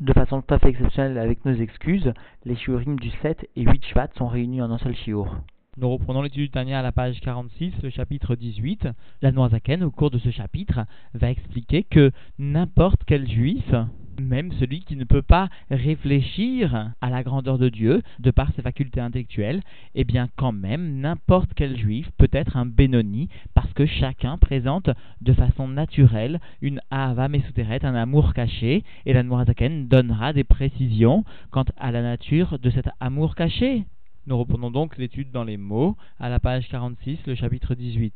De 0.00 0.12
façon 0.12 0.42
tout 0.42 0.52
à 0.52 0.58
fait 0.58 0.68
exceptionnelle 0.68 1.16
avec 1.16 1.42
nos 1.46 1.54
excuses, 1.54 2.12
les 2.44 2.54
shiurim 2.54 2.98
du 2.98 3.08
7 3.22 3.48
et 3.56 3.62
8 3.62 3.82
Shvat 3.86 4.08
sont 4.18 4.28
réunis 4.28 4.60
en 4.60 4.70
un 4.70 4.76
seul 4.76 4.94
shiur. 4.94 5.40
Nous 5.78 5.88
reprenons 5.88 6.20
l'étude 6.20 6.42
du 6.42 6.50
Tania 6.50 6.80
à 6.80 6.82
la 6.82 6.92
page 6.92 7.18
46, 7.20 7.72
le 7.82 7.88
chapitre 7.88 8.34
18. 8.34 8.88
La 9.22 9.32
Noazaken, 9.32 9.82
au 9.82 9.90
cours 9.90 10.10
de 10.10 10.18
ce 10.18 10.30
chapitre, 10.30 10.80
va 11.14 11.30
expliquer 11.30 11.82
que 11.82 12.12
n'importe 12.38 13.04
quel 13.06 13.26
juif, 13.26 13.74
même 14.20 14.52
celui 14.52 14.80
qui 14.80 14.96
ne 14.96 15.04
peut 15.04 15.22
pas 15.22 15.48
réfléchir 15.70 16.92
à 17.00 17.10
la 17.10 17.22
grandeur 17.22 17.58
de 17.58 17.68
Dieu 17.68 18.02
de 18.18 18.30
par 18.30 18.52
ses 18.54 18.62
facultés 18.62 19.00
intellectuelles, 19.00 19.62
eh 19.94 20.04
bien 20.04 20.28
quand 20.36 20.52
même 20.52 21.00
n'importe 21.00 21.50
quel 21.54 21.76
juif 21.76 22.10
peut 22.18 22.28
être 22.32 22.56
un 22.56 22.66
Benoni 22.66 23.28
parce 23.54 23.72
que 23.72 23.86
chacun 23.86 24.38
présente 24.38 24.90
de 25.20 25.32
façon 25.32 25.68
naturelle 25.68 26.40
une 26.60 26.80
Ahava 26.90 27.28
Mesuteret, 27.28 27.84
un 27.84 27.94
amour 27.94 28.34
caché, 28.34 28.84
et 29.04 29.12
la 29.12 29.22
Noazaken 29.22 29.88
donnera 29.88 30.32
des 30.32 30.44
précisions 30.44 31.24
quant 31.50 31.64
à 31.78 31.90
la 31.90 32.02
nature 32.02 32.58
de 32.58 32.70
cet 32.70 32.88
amour 33.00 33.34
caché. 33.34 33.84
Nous 34.26 34.38
reprenons 34.38 34.70
donc 34.70 34.98
l'étude 34.98 35.30
dans 35.30 35.44
les 35.44 35.56
mots 35.56 35.96
à 36.18 36.28
la 36.28 36.40
page 36.40 36.68
46, 36.68 37.18
le 37.26 37.34
chapitre 37.34 37.74
18. 37.74 38.14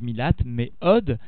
Milat, 0.00 0.32
Meod, 0.46 1.18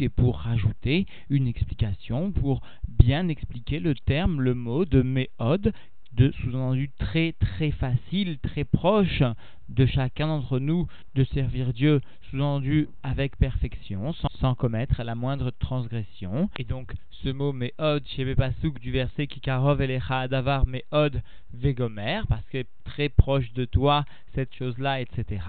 et 0.00 0.08
pour 0.08 0.38
rajouter 0.38 1.06
une 1.28 1.46
explication, 1.46 2.32
pour 2.32 2.62
bien 2.88 3.28
expliquer 3.28 3.78
le 3.78 3.94
terme, 3.94 4.40
le 4.40 4.54
mot 4.54 4.84
de 4.84 5.02
Meod, 5.02 5.72
de 6.12 6.32
sous-entendu 6.32 6.90
très 6.98 7.32
très 7.38 7.70
facile, 7.70 8.38
très 8.40 8.64
proche 8.64 9.22
de 9.68 9.86
chacun 9.86 10.26
d'entre 10.26 10.58
nous 10.58 10.88
de 11.14 11.22
servir 11.22 11.72
Dieu, 11.72 12.00
sous-entendu 12.28 12.88
avec 13.04 13.36
perfection, 13.36 14.12
sans, 14.40 14.56
commettre 14.56 15.04
la 15.04 15.14
moindre 15.14 15.52
transgression. 15.52 16.50
Et 16.58 16.64
donc 16.64 16.92
ce 17.22 17.28
mot 17.28 17.52
Meod, 17.52 18.02
chez 18.08 18.34
Pasuk 18.34 18.80
du 18.80 18.90
verset 18.90 19.28
Kikarov 19.28 19.80
Elecha 19.80 20.20
Adavar 20.20 20.66
Meod 20.66 21.22
Vegomer, 21.54 22.22
parce 22.28 22.48
que 22.48 22.64
très 22.84 23.08
proche 23.08 23.52
de 23.52 23.64
toi 23.64 24.04
cette 24.34 24.54
chose-là, 24.54 25.00
etc. 25.00 25.40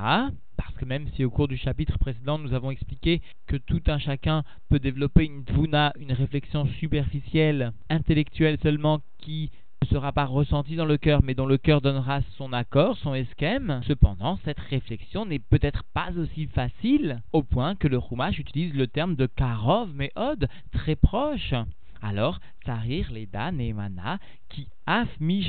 Que 0.82 0.86
même 0.88 1.10
si 1.16 1.24
au 1.24 1.30
cours 1.30 1.48
du 1.48 1.58
chapitre 1.58 2.00
précédent 2.00 2.40
nous 2.40 2.56
avons 2.56 2.72
expliqué 2.72 3.22
que 3.46 3.56
tout 3.56 3.84
un 3.86 4.00
chacun 4.00 4.44
peut 4.68 4.80
développer 4.80 5.26
une 5.26 5.46
tvuna, 5.46 5.94
une 6.00 6.12
réflexion 6.12 6.66
superficielle, 6.80 7.72
intellectuelle 7.92 8.58
seulement, 8.64 9.00
qui 9.20 9.52
ne 9.84 9.88
sera 9.90 10.12
pas 10.12 10.26
ressentie 10.26 10.76
dans 10.76 10.86
le 10.86 10.98
cœur, 10.98 11.22
mais 11.22 11.36
dont 11.36 11.46
le 11.46 11.60
cœur 11.60 11.82
donnera 11.82 12.22
son 12.36 12.52
accord, 12.52 12.98
son 12.98 13.14
esquème. 13.14 13.82
Cependant, 13.88 14.40
cette 14.44 14.60
réflexion 14.60 15.28
n'est 15.28 15.38
peut-être 15.38 15.84
pas 15.94 16.18
aussi 16.18 16.48
facile, 16.48 17.22
au 17.32 17.44
point 17.44 17.76
que 17.76 17.88
le 17.88 18.00
Chumash 18.00 18.40
utilise 18.40 18.74
le 18.74 18.88
terme 18.88 19.16
de 19.16 19.28
karov, 19.28 19.92
mais 19.94 20.12
od, 20.16 20.48
très 20.72 20.96
proche. 20.96 21.54
Alors, 22.02 22.40
Tsarir 22.66 23.12
Leda 23.12 23.52
Neemana, 23.52 24.20
qui 24.50 24.68
afmi. 24.86 25.48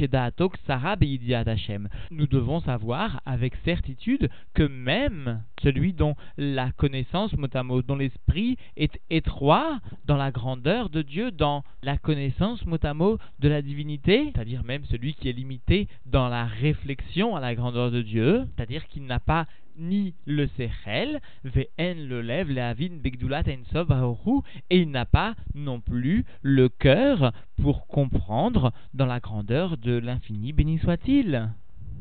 Nous 2.11 2.27
devons 2.27 2.61
savoir 2.61 3.21
avec 3.27 3.55
certitude 3.65 4.31
que 4.55 4.63
même 4.63 5.43
celui 5.63 5.93
dont 5.93 6.15
la 6.37 6.71
connaissance, 6.73 7.33
motamo, 7.37 7.83
dont 7.83 7.97
l'esprit 7.97 8.57
est 8.77 9.01
étroit 9.11 9.81
dans 10.05 10.17
la 10.17 10.31
grandeur 10.31 10.91
de 10.91 11.03
Dieu, 11.03 11.31
dans 11.31 11.65
la 11.83 11.99
connaissance, 11.99 12.65
motamo, 12.67 13.19
de 13.41 13.49
la 13.49 13.63
divinité, 13.63 14.31
c'est-à-dire 14.33 14.65
même 14.65 14.85
celui 14.85 15.15
qui 15.15 15.29
est 15.29 15.33
limité 15.33 15.89
dans 16.07 16.29
la 16.29 16.45
réflexion 16.45 17.35
à 17.35 17.41
la 17.41 17.55
grandeur 17.55 17.91
de 17.91 18.03
Dieu, 18.03 18.47
c'est-à-dire 18.55 18.87
qu'il 18.87 19.05
n'a 19.07 19.21
pas 19.21 19.47
ni 19.79 20.15
le 20.27 20.47
Sechel, 20.49 21.21
Vn 21.45 22.07
le 22.07 22.23
lève, 22.23 22.51
le 22.51 22.63
Avin, 22.63 22.97
Begdulat, 23.03 23.43
et 23.47 24.79
il 24.79 24.91
n'a 24.91 25.05
pas 25.05 25.35
non 25.55 25.81
plus 25.81 26.25
le 26.43 26.69
cœur 26.69 27.33
pour 27.61 27.87
comprendre 27.87 28.73
dans 28.95 29.07
la 29.07 29.21
grandeur 29.21 29.77
de 29.77 29.93
l'infini, 29.99 30.53
béni 30.53 30.79
soit-il. 30.79 31.51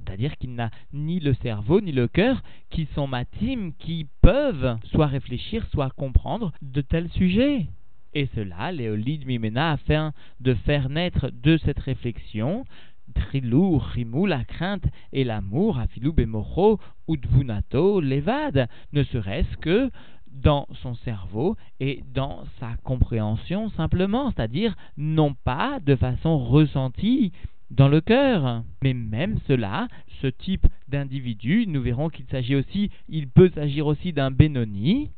C'est-à-dire 0.04 0.38
qu'il 0.38 0.56
n'a 0.56 0.72
ni 0.94 1.20
le 1.20 1.34
cerveau 1.36 1.80
ni 1.80 1.92
le 1.92 2.08
cœur 2.08 2.42
qui 2.70 2.88
sont 2.96 3.08
matim, 3.08 3.72
qui 3.78 4.08
peuvent 4.22 4.78
soit 4.86 5.08
réfléchir, 5.08 5.66
soit 5.72 5.92
comprendre 5.92 6.52
de 6.62 6.82
tels 6.82 7.10
sujets. 7.10 7.68
Et 8.14 8.28
cela, 8.36 8.72
Léolide 8.72 9.26
Mimena, 9.26 9.72
afin 9.72 10.12
de 10.42 10.54
faire 10.54 10.90
naître 10.90 11.32
de 11.32 11.58
cette 11.58 11.80
réflexion 11.80 12.66
Trilou, 13.12 13.78
Rimou, 13.78 14.26
la 14.26 14.44
crainte 14.44 14.86
et 15.14 15.24
l'amour, 15.24 15.80
Afilou, 15.80 16.14
Bemoro, 16.14 16.80
Udvunato, 17.08 18.02
Levad, 18.02 18.68
ne 18.94 19.04
serait-ce 19.04 19.58
que 19.58 19.90
dans 20.32 20.68
son 20.82 20.96
cerveau 20.96 21.56
et 21.80 22.04
dans 22.14 22.44
sa 22.60 22.76
compréhension 22.84 23.70
simplement, 23.72 24.32
c'est-à-dire 24.32 24.76
non 24.98 25.34
pas 25.34 25.80
de 25.86 25.96
façon 25.96 26.38
ressentie 26.38 27.32
dans 27.70 27.88
le 27.88 28.02
cœur. 28.02 28.64
Mais 28.84 28.94
même 28.94 29.40
cela, 29.48 29.88
ce 30.22 30.28
type 30.28 30.68
d'individu, 30.88 31.66
nous 31.68 31.82
verrons 31.82 32.10
qu'il 32.10 32.26
s'agit 32.26 32.56
aussi, 32.56 32.92
il 33.10 33.28
peut 33.28 33.52
s'agir 33.54 33.88
aussi 33.88 34.14
d'un 34.14 34.32
Benoni, 34.32 35.10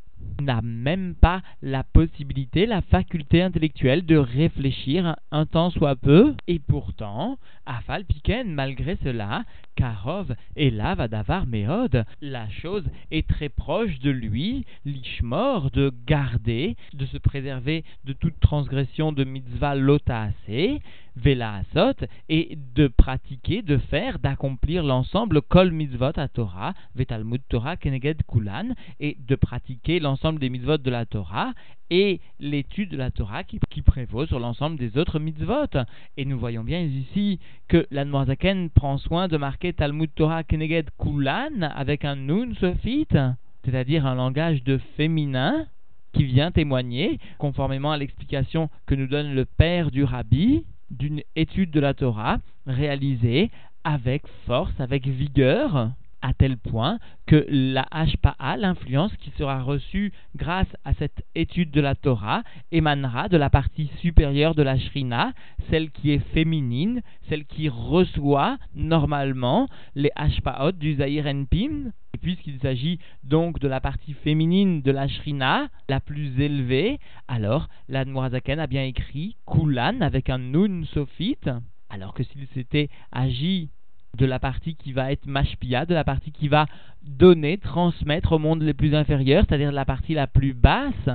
n'a 0.42 0.62
même 0.62 1.16
pas 1.16 1.42
la 1.62 1.84
possibilité, 1.84 2.66
la 2.66 2.82
faculté 2.82 3.42
intellectuelle 3.42 4.06
de 4.06 4.18
réfléchir 4.18 5.16
un 5.32 5.46
temps 5.46 5.70
soit 5.70 5.96
peu, 5.96 6.36
et 6.48 6.60
pourtant, 6.60 7.38
Afal 7.66 8.06
Piken, 8.06 8.54
malgré 8.54 8.98
cela, 9.04 9.46
Karov 9.76 10.36
et 10.56 10.70
là 10.70 10.96
Vadavar 10.96 11.46
Méod, 11.46 12.06
la 12.22 12.50
chose 12.50 12.86
est 13.12 13.28
très 13.28 13.50
proche 13.50 14.00
de 14.00 14.12
lui, 14.12 14.66
l'ishmor, 14.86 15.72
de 15.72 15.92
garder, 16.06 16.76
de 16.94 17.06
se 17.06 17.18
préserver 17.18 17.84
de 18.06 18.14
toute 18.14 18.40
transgression 18.40 19.12
de 19.12 19.24
mitzvah 19.24 19.76
lotaase, 19.76 20.80
vela 21.16 21.56
asot, 21.56 22.06
et 22.30 22.58
de 22.76 22.88
pratiquer, 22.88 23.62
de 23.62 23.78
faire, 23.78 24.20
d'accomplir 24.20 24.84
l'ensemble 24.84 25.42
kol 25.42 25.72
mitzvot 25.72 26.18
à 26.18 26.28
Torah, 26.28 26.74
vetalmud 26.96 27.42
Torah 27.50 27.78
keneged 27.78 28.24
kulan, 28.28 28.74
et 29.00 29.18
de 29.20 29.36
pratiquer 29.36 30.00
l'ensemble 30.00 30.40
des 30.40 30.50
mitzvot 30.50 30.78
de 30.78 30.92
la 30.92 31.06
Torah, 31.06 31.54
et 31.94 32.22
l'étude 32.40 32.90
de 32.90 32.98
la 32.98 33.12
Torah 33.12 33.44
qui, 33.44 33.60
prévaut 33.84 34.26
sur 34.26 34.40
l'ensemble 34.40 34.78
des 34.78 34.98
autres 34.98 35.20
mitzvot. 35.20 35.78
Et 36.18 36.26
nous 36.26 36.40
voyons 36.40 36.64
bien 36.64 36.80
ici 36.80 37.40
que 37.68 37.86
la 37.92 38.04
Noirzaken 38.04 38.72
prend 38.72 38.98
soin 38.98 39.28
de 39.28 39.38
marquer 39.38 39.74
Talmud 39.74 40.10
Torah 40.16 40.44
Keneged 40.44 40.90
Kulan 41.00 41.62
avec 41.62 42.04
un 42.04 42.16
Nun 42.16 42.56
Sophite, 42.56 43.20
c'est-à-dire 43.64 44.08
un 44.08 44.16
langage 44.16 44.64
de 44.64 44.80
féminin 44.98 45.68
qui 46.14 46.24
vient 46.24 46.52
témoigner, 46.52 47.20
conformément 47.38 47.92
à 47.92 47.98
l'explication 47.98 48.72
que 48.88 48.96
nous 48.96 49.08
donne 49.08 49.36
le 49.36 49.46
père 49.46 49.92
du 49.92 50.04
rabbi, 50.04 50.66
d'une 50.90 51.22
étude 51.36 51.70
de 51.70 51.80
la 51.80 51.94
Torah 51.94 52.40
réalisée 52.66 53.52
avec 53.84 54.24
force, 54.48 54.80
avec 54.80 55.06
vigueur, 55.06 55.92
à 56.24 56.34
tel 56.34 56.58
point 56.58 56.98
que 57.28 57.46
la 57.50 57.86
HPA, 57.92 58.58
l'influence 58.58 59.16
qui 59.18 59.30
sera 59.38 59.62
reçue 59.62 60.14
grâce 60.36 60.74
à 60.86 60.94
cette 60.94 61.24
étude 61.36 61.70
de 61.70 61.82
la 61.82 61.96
Torah, 61.96 62.44
émanera 62.72 63.28
de 63.28 63.38
la 63.38 63.50
partie 63.50 63.92
supérieure 64.00 64.56
de 64.56 64.64
la 64.64 64.80
Shrina, 64.80 65.34
celle 65.70 65.92
qui 65.92 66.12
est 66.12 66.26
féminine, 66.34 67.02
celle 67.30 67.46
qui 67.46 67.68
reçoit 67.68 68.58
normalement 68.74 69.68
les 69.96 70.12
HPAot 70.16 70.72
du 70.72 70.96
Zahir 70.96 71.28
Enpim, 71.28 71.92
et 72.14 72.18
puisqu'il 72.18 72.58
s'agit 72.60 73.00
donc 73.24 73.60
de 73.60 73.68
la 73.68 73.82
partie 73.82 74.14
féminine 74.14 74.82
de 74.82 74.92
la 74.92 75.10
Shrina, 75.10 75.68
la 75.90 76.00
plus 76.00 76.40
élevée, 76.40 77.00
alors 77.28 77.68
la 77.90 78.06
Noirazaken 78.06 78.60
a 78.60 78.68
bien 78.68 78.86
écrit 78.86 79.36
Kulan 79.46 80.00
avec 80.00 80.30
un 80.30 80.38
Nun 80.38 80.86
Sophite, 80.94 81.50
alors 81.90 82.14
que 82.14 82.24
s'il 82.24 82.48
s'était 82.54 82.90
agi 83.12 83.70
de 84.18 84.26
la 84.26 84.40
partie 84.40 84.76
qui 84.76 84.94
va 84.94 85.12
être 85.12 85.26
mashpia, 85.26 85.86
de 85.86 85.94
la 85.94 86.04
partie 86.04 86.32
qui 86.32 86.48
va 86.48 86.66
donner, 87.04 87.58
transmettre 87.58 88.34
au 88.34 88.40
monde 88.40 88.62
les 88.62 88.74
plus 88.74 88.94
inférieurs, 88.94 89.46
c'est-à-dire 89.48 89.72
la 89.72 89.86
partie 89.86 90.14
la 90.14 90.28
plus 90.28 90.54
basse 90.54 91.10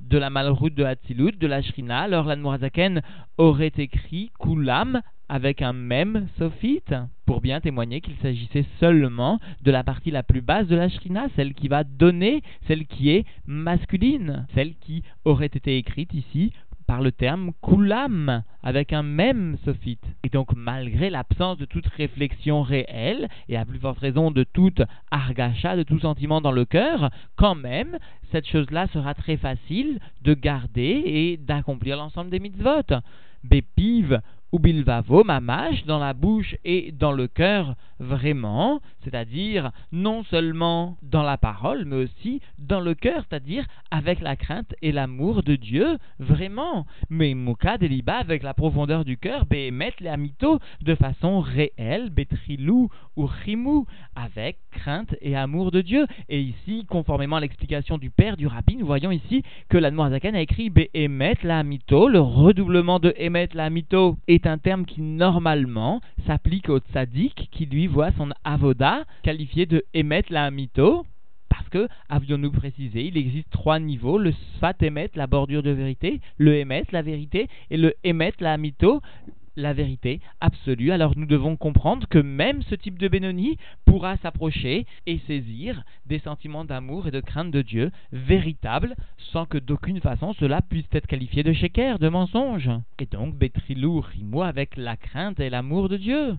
de 0.00 0.18
la 0.18 0.30
malroute 0.30 0.74
de 0.74 0.84
Hatzilut, 0.84 1.32
de 1.32 1.46
la 1.46 1.60
Shrina, 1.60 2.00
alors 2.00 2.24
la 2.24 2.36
Noirzaken 2.36 3.02
aurait 3.36 3.72
écrit 3.76 4.30
Kulam 4.40 5.02
avec 5.28 5.60
un 5.60 5.74
même 5.74 6.26
sophite, 6.38 6.94
pour 7.26 7.42
bien 7.42 7.60
témoigner 7.60 8.00
qu'il 8.00 8.16
s'agissait 8.22 8.64
seulement 8.80 9.38
de 9.60 9.70
la 9.70 9.84
partie 9.84 10.10
la 10.10 10.22
plus 10.22 10.40
basse 10.40 10.66
de 10.68 10.76
la 10.76 10.88
Shrina, 10.88 11.26
celle 11.36 11.52
qui 11.52 11.68
va 11.68 11.84
donner, 11.84 12.42
celle 12.66 12.86
qui 12.86 13.10
est 13.10 13.26
masculine, 13.46 14.46
celle 14.54 14.74
qui 14.76 15.02
aurait 15.26 15.46
été 15.46 15.76
écrite 15.76 16.14
ici 16.14 16.52
par 16.88 17.02
le 17.02 17.12
terme 17.12 17.52
kulam, 17.62 18.42
avec 18.62 18.94
un 18.94 19.02
même 19.02 19.58
sophite. 19.64 20.02
Et 20.24 20.30
donc, 20.30 20.48
malgré 20.56 21.10
l'absence 21.10 21.58
de 21.58 21.66
toute 21.66 21.86
réflexion 21.86 22.62
réelle, 22.62 23.28
et 23.50 23.58
à 23.58 23.66
plus 23.66 23.78
forte 23.78 23.98
raison 23.98 24.30
de 24.30 24.42
toute 24.42 24.80
argacha, 25.10 25.76
de 25.76 25.82
tout 25.82 26.00
sentiment 26.00 26.40
dans 26.40 26.50
le 26.50 26.64
cœur, 26.64 27.10
quand 27.36 27.54
même, 27.54 27.98
cette 28.32 28.48
chose-là 28.48 28.86
sera 28.88 29.12
très 29.12 29.36
facile 29.36 30.00
de 30.22 30.32
garder 30.32 31.02
et 31.04 31.36
d'accomplir 31.36 31.98
l'ensemble 31.98 32.30
des 32.30 32.40
mitzvot. 32.40 32.96
Bépiv 33.44 34.20
ou 34.52 34.58
bilvavo, 34.58 35.24
mamash, 35.24 35.84
dans 35.84 35.98
la 35.98 36.14
bouche 36.14 36.56
et 36.64 36.92
dans 36.92 37.12
le 37.12 37.28
cœur 37.28 37.74
vraiment, 38.00 38.80
c'est-à-dire 39.02 39.72
non 39.92 40.22
seulement 40.24 40.96
dans 41.02 41.22
la 41.22 41.36
parole, 41.36 41.84
mais 41.84 41.96
aussi 41.96 42.40
dans 42.58 42.80
le 42.80 42.94
cœur, 42.94 43.24
c'est-à-dire 43.28 43.66
avec 43.90 44.20
la 44.20 44.36
crainte 44.36 44.74
et 44.82 44.92
l'amour 44.92 45.42
de 45.42 45.56
Dieu, 45.56 45.98
vraiment. 46.18 46.86
Mais 47.10 47.34
Mouka 47.34 47.78
Deliba, 47.78 48.16
avec 48.16 48.42
la 48.42 48.54
profondeur 48.54 49.04
du 49.04 49.16
cœur, 49.16 49.46
mettre 49.72 50.02
les 50.02 50.08
amito 50.08 50.60
de 50.82 50.94
façon 50.94 51.40
réelle, 51.40 52.10
Betrilou 52.10 52.88
ou 53.16 53.26
Rimou, 53.26 53.86
avec 54.14 54.58
crainte 54.70 55.14
et 55.20 55.36
amour 55.36 55.70
de 55.70 55.80
Dieu. 55.80 56.06
Et 56.28 56.40
ici, 56.40 56.86
conformément 56.88 57.36
à 57.36 57.40
l'explication 57.40 57.98
du 57.98 58.10
père 58.10 58.36
du 58.36 58.46
rabbi, 58.46 58.76
nous 58.76 58.86
voyons 58.86 59.10
ici 59.10 59.42
que 59.68 59.78
la 59.78 59.90
Noirzakan 59.90 60.34
a 60.34 60.40
écrit 60.40 60.70
Behemet 60.70 61.38
la 61.42 61.58
amito, 61.58 62.08
le 62.08 62.20
redoublement 62.20 63.00
de 63.00 63.12
Emet 63.18 63.48
la 63.54 63.64
est 64.38 64.46
un 64.46 64.58
terme 64.58 64.84
qui 64.84 65.02
normalement 65.02 66.00
s'applique 66.26 66.68
au 66.68 66.78
tzaddik 66.78 67.48
qui 67.50 67.66
lui 67.66 67.88
voit 67.88 68.12
son 68.12 68.30
avoda 68.44 69.04
qualifié 69.24 69.66
de 69.66 69.84
Emet 69.94 70.22
la 70.30 70.44
amito. 70.44 71.04
Parce 71.48 71.68
que, 71.70 71.88
avions-nous 72.08 72.52
précisé, 72.52 73.06
il 73.06 73.16
existe 73.16 73.50
trois 73.50 73.80
niveaux, 73.80 74.16
le 74.16 74.32
Sfat 74.32 74.74
Emet, 74.80 75.10
la 75.16 75.26
bordure 75.26 75.62
de 75.62 75.70
vérité, 75.70 76.20
le 76.36 76.54
Emet, 76.54 76.84
la 76.92 77.02
vérité, 77.02 77.48
et 77.70 77.76
le 77.76 77.94
Emet, 78.04 78.32
la 78.38 78.52
amito, 78.52 79.02
la 79.58 79.72
vérité 79.72 80.20
absolue. 80.40 80.92
Alors 80.92 81.12
nous 81.16 81.26
devons 81.26 81.56
comprendre 81.56 82.06
que 82.08 82.18
même 82.18 82.62
ce 82.62 82.74
type 82.74 82.98
de 82.98 83.08
Benoni 83.08 83.58
pourra 83.84 84.16
s'approcher 84.18 84.86
et 85.06 85.18
saisir 85.26 85.82
des 86.06 86.20
sentiments 86.20 86.64
d'amour 86.64 87.08
et 87.08 87.10
de 87.10 87.20
crainte 87.20 87.50
de 87.50 87.62
Dieu 87.62 87.90
véritables, 88.12 88.94
sans 89.32 89.44
que 89.44 89.58
d'aucune 89.58 90.00
façon 90.00 90.32
cela 90.34 90.62
puisse 90.62 90.86
être 90.92 91.06
qualifié 91.06 91.42
de 91.42 91.52
sheker, 91.52 91.98
de 91.98 92.08
mensonge. 92.08 92.70
Et 92.98 93.06
donc 93.06 93.34
Betrilou 93.34 94.00
rimo 94.00 94.42
avec 94.42 94.76
la 94.76 94.96
crainte 94.96 95.40
et 95.40 95.50
l'amour 95.50 95.88
de 95.88 95.96
Dieu. 95.96 96.36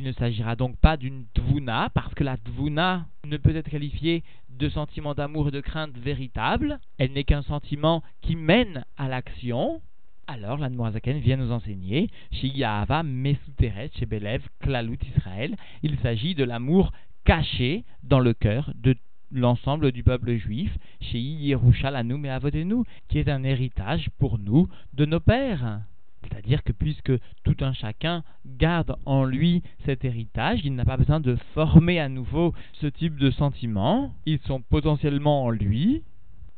Il 0.00 0.06
ne 0.06 0.12
s'agira 0.12 0.54
donc 0.54 0.76
pas 0.76 0.96
d'une 0.96 1.24
dvuna, 1.34 1.90
parce 1.92 2.14
que 2.14 2.22
la 2.22 2.36
dvuna 2.36 3.06
ne 3.26 3.36
peut 3.36 3.56
être 3.56 3.68
qualifiée 3.68 4.22
de 4.48 4.68
sentiment 4.68 5.12
d'amour 5.12 5.48
et 5.48 5.50
de 5.50 5.60
crainte 5.60 5.98
véritable. 5.98 6.78
Elle 6.98 7.12
n'est 7.12 7.24
qu'un 7.24 7.42
sentiment 7.42 8.04
qui 8.20 8.36
mène 8.36 8.84
à 8.96 9.08
l'action, 9.08 9.80
alors, 10.28 10.58
la 10.58 10.68
Noazaken 10.68 11.18
vient 11.20 11.38
nous 11.38 11.52
enseigner, 11.52 12.10
chez 12.30 12.48
Yahava 12.48 13.02
Mesuteret, 13.02 13.90
chez 13.98 14.04
Belev, 14.04 14.46
Klalut 14.60 14.98
Israël, 15.16 15.56
il 15.82 15.98
s'agit 16.00 16.34
de 16.34 16.44
l'amour 16.44 16.92
caché 17.24 17.84
dans 18.02 18.20
le 18.20 18.34
cœur 18.34 18.70
de 18.74 18.94
l'ensemble 19.32 19.90
du 19.90 20.02
peuple 20.02 20.36
juif, 20.36 20.76
chez 21.00 21.18
Yerushalanu 21.18 22.26
et 22.26 22.30
Avodenu, 22.30 22.84
qui 23.08 23.18
est 23.18 23.28
un 23.30 23.42
héritage 23.42 24.10
pour 24.18 24.38
nous 24.38 24.68
de 24.92 25.06
nos 25.06 25.20
pères. 25.20 25.80
C'est-à-dire 26.22 26.62
que 26.62 26.72
puisque 26.72 27.12
tout 27.42 27.56
un 27.60 27.72
chacun 27.72 28.22
garde 28.44 28.96
en 29.06 29.24
lui 29.24 29.62
cet 29.86 30.04
héritage, 30.04 30.60
il 30.62 30.74
n'a 30.74 30.84
pas 30.84 30.98
besoin 30.98 31.20
de 31.20 31.36
former 31.54 32.00
à 32.00 32.10
nouveau 32.10 32.52
ce 32.74 32.86
type 32.86 33.16
de 33.16 33.30
sentiments, 33.30 34.14
ils 34.26 34.40
sont 34.40 34.60
potentiellement 34.60 35.44
en 35.44 35.50
lui, 35.50 36.02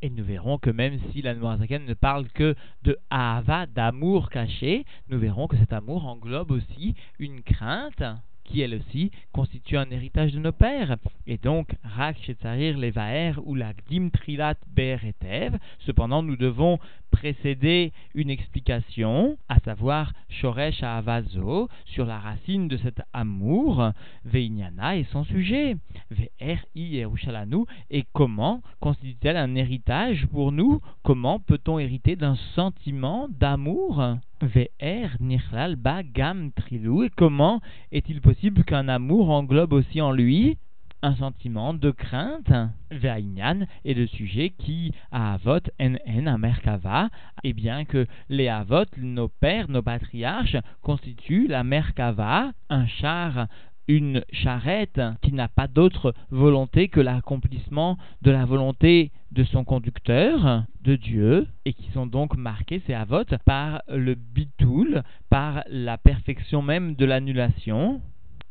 et 0.03 0.11
nous 0.11 0.25
verrons 0.25 0.59
que 0.59 0.71
même 0.71 0.99
si 1.13 1.23
la 1.23 1.35
Noirzaken 1.35 1.85
ne 1.85 1.95
parle 1.95 2.29
que 2.29 2.55
de 2.83 2.99
Ahava, 3.11 3.67
d'amour 3.67 4.31
caché, 4.31 4.85
nous 5.09 5.19
verrons 5.19 5.47
que 5.47 5.57
cet 5.57 5.73
amour 5.73 6.07
englobe 6.07 6.51
aussi 6.51 6.95
une 7.19 7.43
crainte 7.43 8.03
qui 8.45 8.63
elle 8.63 8.75
aussi 8.75 9.11
constitue 9.33 9.77
un 9.77 9.91
héritage 9.91 10.33
de 10.33 10.41
nos 10.41 10.53
pères. 10.53 10.97
Et 11.27 11.39
donc, 11.39 11.77
Rak 11.85 12.19
Shetzarir 12.23 12.77
Levaer 12.77 13.35
ou 13.45 13.55
la 13.55 13.73
Gdim 13.73 14.11
Trilat 14.11 14.57
Be'eretev. 14.75 15.57
Cependant, 15.81 16.23
nous 16.23 16.37
devons 16.37 16.79
précéder 17.11 17.93
une 18.15 18.31
explication, 18.31 19.37
à 19.49 19.59
savoir 19.61 20.13
Shoresh 20.29 20.83
Avazo, 20.83 21.69
sur 21.85 22.07
la 22.07 22.19
racine 22.19 22.69
de 22.69 22.77
cet 22.77 23.03
amour, 23.13 23.91
Veinyana 24.25 24.97
et 24.97 25.05
son 25.13 25.25
sujet, 25.25 25.77
Ve'er-i 26.11 26.97
Yerushalanu, 26.97 27.65
et 27.91 28.05
comment 28.13 28.63
constitue-t-elle 28.81 29.37
un 29.37 29.55
héritage 29.55 30.27
pour 30.27 30.53
nous? 30.53 30.81
Comment 31.03 31.39
peut-on 31.41 31.79
hériter 31.79 32.17
d'un 32.17 32.37
sentiment 32.55 33.29
d'amour? 33.29 34.17
VR 34.43 35.21
Nirlal 35.21 35.77
Ba 35.77 36.03
Gam 36.03 36.51
Trilou, 36.53 37.03
et 37.03 37.11
comment 37.11 37.61
est-il 37.93 38.21
possible 38.23 38.65
qu'un 38.65 38.89
amour 38.89 39.31
englobe 39.31 39.75
aussi 39.75 40.01
en 40.01 40.13
lui 40.13 40.57
un 41.03 41.15
sentiment 41.17 41.75
de 41.75 41.91
crainte, 41.91 42.53
Ve'ainyan, 42.91 43.67
et 43.85 43.95
de 43.95 44.07
sujet 44.07 44.51
qui, 44.51 44.93
à 45.11 45.35
Avot, 45.35 45.61
NN, 45.79 46.29
un 46.29 46.39
Merkava, 46.39 47.09
et 47.45 47.53
bien 47.53 47.85
que 47.85 48.07
les 48.29 48.49
Avot, 48.49 48.85
nos 48.99 49.29
pères, 49.29 49.69
nos 49.69 49.83
patriarches, 49.83 50.57
constituent 50.83 51.49
la 51.49 51.65
Merkava, 51.65 52.53
un 52.69 52.87
char 52.87 53.47
une 53.89 54.23
charrette 54.33 55.01
qui 55.21 55.33
n'a 55.33 55.49
pas 55.49 55.67
d'autre 55.67 56.15
volonté 56.31 56.87
que 56.87 57.01
l'accomplissement 57.01 57.99
de 58.23 58.31
la 58.31 58.45
volonté 58.45 59.11
de 59.33 59.43
son 59.43 59.65
conducteur, 59.65 60.65
de 60.83 60.95
Dieu, 60.95 61.49
et 61.65 61.73
qui 61.73 61.91
sont 61.91 62.07
donc 62.07 62.37
marqués, 62.37 62.83
ces 62.87 62.95
avot, 62.95 63.25
par 63.45 63.83
le 63.89 64.15
bitoul, 64.15 65.03
par 65.29 65.65
la 65.69 65.99
perfection 65.99 66.63
même 66.63 66.95
de 66.95 67.05
l'annulation 67.05 68.01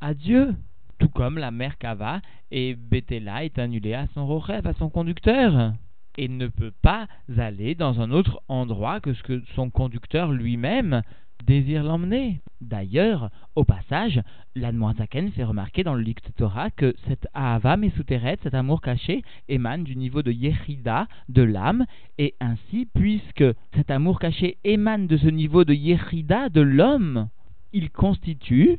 à 0.02 0.13
Dieu 0.13 0.56
tout 1.00 1.10
comme 1.10 1.38
la 1.38 1.51
mère 1.51 1.78
Kava 1.78 2.22
et 2.51 2.75
Bethela 2.75 3.44
est 3.44 3.57
annulée 3.57 3.94
à 3.94 4.07
son 4.13 4.38
rêve, 4.38 4.68
à 4.68 4.74
son 4.74 4.90
conducteur, 4.90 5.74
et 6.18 6.28
ne 6.28 6.48
peut 6.48 6.74
pas 6.81 7.07
aller 7.38 7.74
dans 7.74 8.01
un 8.01 8.12
autre 8.12 8.42
endroit 8.48 9.00
que 9.00 9.13
ce 9.13 9.24
que 9.24 9.42
son 9.56 9.69
conducteur 9.69 10.31
lui-même 10.31 11.01
désire 11.46 11.84
l'emmener. 11.84 12.42
D'ailleurs, 12.60 13.30
au 13.56 13.63
passage, 13.63 14.22
l'Admoazaken 14.56 15.31
fait 15.31 15.46
remarquer 15.46 15.84
dans 15.84 15.96
le 15.96 16.01
Likt 16.01 16.36
Torah 16.36 16.69
que 16.69 16.94
cet 17.07 17.28
Ahava 17.34 17.78
Mesuteret, 17.78 18.38
cet 18.44 18.54
amour 18.54 18.81
caché, 18.81 19.24
émane 19.48 19.86
du 19.86 19.95
niveau 19.95 20.22
de 20.22 20.31
Yechida, 20.31 21.07
de 21.30 21.42
l'âme, 21.42 21.86
et 22.18 22.36
ainsi, 22.42 22.88
puisque 22.94 23.45
cet 23.74 23.90
amour 23.90 24.19
caché 24.19 24.57
émane 24.66 25.07
de 25.07 25.16
ce 25.16 25.28
niveau 25.28 25.63
de 25.63 25.74
Yechida, 25.74 26.50
de 26.50 26.62
l'homme, 26.62 27.30
il 27.72 27.90
constitue 27.90 28.78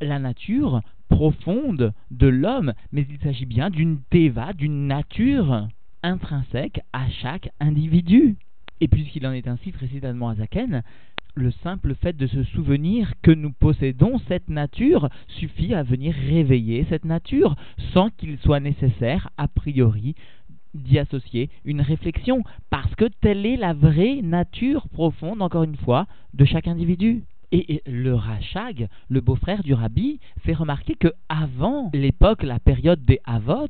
la 0.00 0.18
nature 0.18 0.80
profonde 1.10 1.92
de 2.10 2.26
l'homme, 2.28 2.72
mais 2.92 3.06
il 3.10 3.18
s'agit 3.18 3.44
bien 3.44 3.68
d'une 3.68 3.98
teva, 4.08 4.54
d'une 4.54 4.86
nature 4.86 5.68
intrinsèque 6.02 6.80
à 6.94 7.10
chaque 7.10 7.50
individu. 7.60 8.36
Et 8.80 8.88
puisqu'il 8.88 9.26
en 9.26 9.32
est 9.32 9.46
ainsi 9.46 9.72
précisément 9.72 10.30
à 10.30 10.36
Zaken, 10.36 10.82
le 11.34 11.50
simple 11.62 11.94
fait 11.94 12.16
de 12.16 12.26
se 12.26 12.42
souvenir 12.44 13.12
que 13.22 13.30
nous 13.30 13.52
possédons 13.52 14.18
cette 14.28 14.48
nature 14.48 15.08
suffit 15.28 15.74
à 15.74 15.82
venir 15.82 16.14
réveiller 16.14 16.86
cette 16.88 17.04
nature 17.04 17.54
sans 17.92 18.08
qu'il 18.10 18.38
soit 18.38 18.60
nécessaire, 18.60 19.28
a 19.36 19.46
priori, 19.46 20.14
d'y 20.74 20.98
associer 20.98 21.50
une 21.64 21.80
réflexion, 21.80 22.42
parce 22.70 22.94
que 22.94 23.06
telle 23.20 23.44
est 23.44 23.56
la 23.56 23.74
vraie 23.74 24.22
nature 24.22 24.88
profonde, 24.88 25.42
encore 25.42 25.64
une 25.64 25.76
fois, 25.76 26.06
de 26.34 26.44
chaque 26.44 26.68
individu. 26.68 27.24
Et 27.52 27.82
le 27.84 28.14
Rachag, 28.14 28.88
le 29.08 29.20
beau-frère 29.20 29.64
du 29.64 29.74
rabbi, 29.74 30.20
fait 30.44 30.54
remarquer 30.54 30.94
que 30.94 31.08
avant 31.28 31.90
l'époque, 31.92 32.44
la 32.44 32.60
période 32.60 33.04
des 33.04 33.20
Havot, 33.24 33.66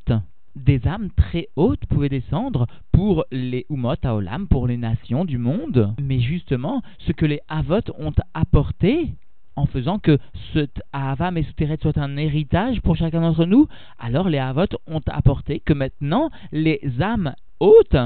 des 0.54 0.86
âmes 0.86 1.08
très 1.16 1.48
hautes 1.56 1.86
pouvaient 1.86 2.10
descendre 2.10 2.66
pour 2.92 3.24
les 3.32 3.64
Umot 3.70 3.94
Haolam, 4.02 4.48
pour 4.48 4.66
les 4.66 4.76
nations 4.76 5.24
du 5.24 5.38
monde. 5.38 5.94
Mais 5.98 6.20
justement, 6.20 6.82
ce 6.98 7.12
que 7.12 7.24
les 7.24 7.40
Havot 7.48 7.80
ont 7.98 8.12
apporté, 8.34 9.14
en 9.56 9.64
faisant 9.64 9.98
que 9.98 10.18
ce 10.52 10.66
Ahava 10.92 11.30
Mesuteret 11.30 11.78
soit 11.80 11.96
un 11.96 12.18
héritage 12.18 12.82
pour 12.82 12.96
chacun 12.96 13.22
d'entre 13.22 13.46
nous, 13.46 13.66
alors 13.98 14.28
les 14.28 14.38
Havot 14.38 14.66
ont 14.86 15.02
apporté 15.06 15.60
que 15.60 15.72
maintenant 15.72 16.30
les 16.52 16.80
âmes 17.00 17.34
hautes 17.60 17.96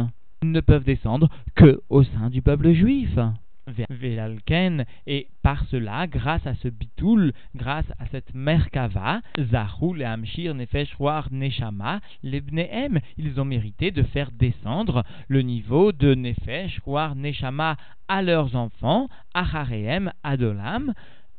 ne 0.44 0.60
peuvent 0.60 0.84
descendre 0.84 1.28
que 1.56 1.80
au 1.88 2.04
sein 2.04 2.30
du 2.30 2.42
peuple 2.42 2.72
juif. 2.72 3.18
Et 5.06 5.28
par 5.42 5.64
cela, 5.66 6.06
grâce 6.06 6.46
à 6.46 6.54
ce 6.54 6.68
bitoul, 6.68 7.32
grâce 7.54 7.90
à 7.98 8.06
cette 8.06 8.34
merkava, 8.34 9.20
Zahou, 9.38 9.94
le 9.94 10.04
Hamshir, 10.04 10.54
Nefesh, 10.54 10.94
Neshama, 11.30 12.00
Lebnehem, 12.22 13.00
ils 13.16 13.40
ont 13.40 13.44
mérité 13.44 13.90
de 13.90 14.02
faire 14.02 14.30
descendre 14.32 15.04
le 15.28 15.42
niveau 15.42 15.92
de 15.92 16.14
Nefesh, 16.14 16.80
Neshama 17.16 17.76
à 18.08 18.22
leurs 18.22 18.54
enfants, 18.54 19.08
Acharehem, 19.32 20.12
Adolam, 20.22 20.92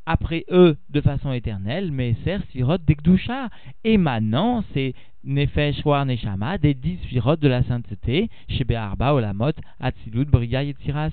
après 0.05 0.45
eux 0.51 0.77
de 0.89 1.01
façon 1.01 1.31
éternelle, 1.31 1.91
mais 1.91 2.15
Ser 2.23 2.39
Sirot 2.51 2.77
d'Ekdusha, 2.77 3.49
émanant 3.83 4.63
ces 4.73 4.93
Nefesh 5.23 5.83
War 5.85 6.05
Neshama, 6.05 6.57
des 6.57 6.75
dix 6.75 6.99
Sirot 7.09 7.35
de 7.37 7.47
la 7.47 7.63
sainteté, 7.63 8.29
chez 8.47 8.63
Be'arba 8.63 9.13
Olamot, 9.13 9.53
Atzilut, 9.79 10.25
Bria, 10.25 10.63
Yetzira, 10.63 11.09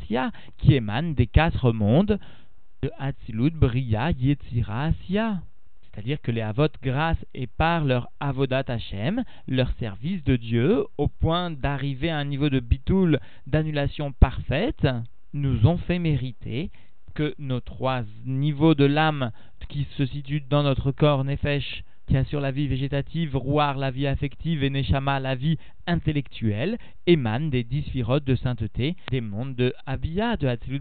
qui 0.59 0.75
émanent 0.75 1.15
des 1.15 1.27
quatre 1.27 1.73
mondes 1.73 2.19
de 2.83 2.91
Atzilut, 2.99 3.53
Bria, 3.53 4.11
Yetzira, 4.11 4.91
C'est-à-dire 5.01 6.21
que 6.21 6.31
les 6.31 6.43
Avot, 6.43 6.69
grâce 6.83 7.25
et 7.33 7.47
par 7.47 7.85
leur 7.85 8.09
Avodat 8.21 8.65
Hashem, 8.69 9.25
leur 9.49 9.73
service 9.79 10.23
de 10.25 10.37
Dieu, 10.37 10.85
au 10.99 11.09
point 11.09 11.51
d'arriver 11.51 12.11
à 12.11 12.19
un 12.19 12.25
niveau 12.25 12.51
de 12.51 12.61
bitoul, 12.61 13.19
d'annulation 13.47 14.13
parfaite, 14.13 14.87
nous 15.33 15.67
ont 15.67 15.79
fait 15.79 15.99
mériter 15.99 16.71
que 17.15 17.35
nos 17.39 17.61
trois 17.61 18.03
niveaux 18.25 18.75
de 18.75 18.85
l'âme 18.85 19.31
qui 19.69 19.87
se 19.97 20.07
situent 20.07 20.45
dans 20.49 20.63
notre 20.63 20.93
corps 20.93 21.25
nefesh, 21.25 21.85
qui 22.07 22.17
assure 22.17 22.41
la 22.41 22.51
vie 22.51 22.69
végétative, 22.69 23.37
Rouar 23.37 23.79
la 23.79 23.91
vie 23.91 24.07
affective 24.07 24.65
et 24.65 24.71
Neshama 24.71 25.21
la 25.21 25.35
vie 25.35 25.59
intellectuelle, 25.87 26.79
émanent 27.07 27.49
des 27.49 27.65
dix 27.65 27.85
de 27.95 28.35
sainteté 28.35 28.97
des 29.11 29.21
mondes 29.21 29.55
de 29.55 29.73
Abia, 29.87 30.37
de 30.37 30.47
Hatzilut 30.47 30.81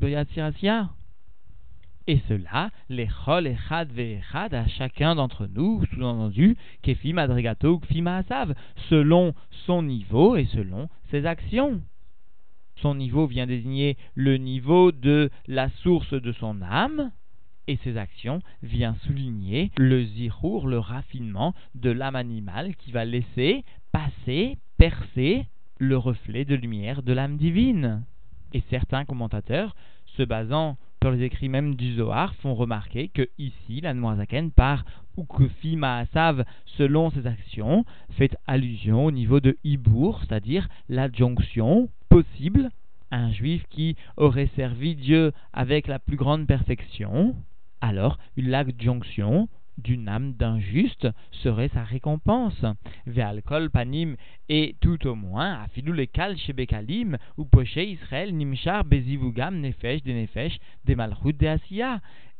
et 2.07 2.19
cela, 2.27 2.71
les 2.89 3.07
chol 3.07 3.47
echad 3.47 3.91
ve'echad 3.91 4.53
à 4.53 4.67
chacun 4.67 5.15
d'entre 5.15 5.47
nous, 5.47 5.85
sous-entendu, 5.93 6.57
kefi 6.81 7.13
madrigato 7.13 7.77
kfima 7.79 8.17
asav, 8.17 8.53
selon 8.89 9.33
son 9.65 9.83
niveau 9.83 10.35
et 10.35 10.45
selon 10.45 10.89
ses 11.11 11.25
actions. 11.25 11.81
Son 12.81 12.95
niveau 12.95 13.27
vient 13.27 13.45
désigner 13.45 13.95
le 14.15 14.38
niveau 14.38 14.91
de 14.91 15.29
la 15.47 15.69
source 15.69 16.13
de 16.13 16.31
son 16.31 16.61
âme, 16.61 17.11
et 17.67 17.77
ses 17.83 17.95
actions 17.95 18.41
vient 18.63 18.95
souligner 19.05 19.71
le 19.77 20.03
zirour, 20.03 20.67
le 20.67 20.79
raffinement 20.79 21.53
de 21.75 21.91
l'âme 21.91 22.15
animale 22.15 22.75
qui 22.75 22.91
va 22.91 23.05
laisser 23.05 23.63
passer, 23.91 24.57
percer 24.77 25.45
le 25.77 25.95
reflet 25.95 26.43
de 26.43 26.55
lumière 26.55 27.03
de 27.03 27.13
l'âme 27.13 27.38
divine. 27.38 28.03
Et 28.53 28.63
certains 28.71 29.05
commentateurs, 29.05 29.75
se 30.17 30.23
basant 30.23 30.77
les 31.10 31.24
écrits 31.24 31.50
même 31.50 31.74
du 31.74 31.96
Zohar, 31.96 32.36
font 32.36 32.53
remarquer 32.53 33.08
que 33.08 33.27
ici, 33.39 33.81
la 33.81 33.96
Noirzaken, 33.96 34.51
par 34.51 34.86
Ukufi 35.17 35.75
Maasav, 35.75 36.46
selon 36.65 37.10
ses 37.10 37.25
actions, 37.25 37.86
fait 38.12 38.38
allusion 38.46 39.05
au 39.05 39.12
niveau 39.12 39.39
de 39.39 39.58
Ibour, 39.63 40.20
c'est-à-dire 40.22 40.70
l'adjonction 40.89 41.89
possible 42.10 42.70
un 43.10 43.31
juif 43.31 43.63
qui 43.70 43.96
aurait 44.15 44.50
servi 44.55 44.96
Dieu 44.96 45.31
avec 45.53 45.88
la 45.88 46.00
plus 46.00 46.17
grande 46.17 46.48
perfection. 46.48 47.36
Alors, 47.81 48.17
une 48.38 48.53
adjonction 48.53 49.50
d'une 49.83 50.07
âme 50.07 50.33
d'un 50.33 50.59
juste 50.59 51.07
serait 51.31 51.69
sa 51.69 51.83
récompense. 51.83 52.65
Ve'alkol 53.05 53.69
panim 53.69 54.15
et 54.50 54.75
tout 54.81 55.07
au 55.07 55.15
moins, 55.15 55.61
afilou 55.63 55.93
le 55.93 56.05
kal 56.05 56.38
shebekalim 56.38 57.17
ou 57.38 57.45
poché 57.45 57.89
Israël 57.89 58.35
nimshar 58.35 58.83
bezivugam 58.83 59.59
nefesh 59.59 60.03
de 60.03 60.13
nefesh 60.13 60.57
de 60.85 60.95
malchut 60.95 61.33
de 61.33 61.47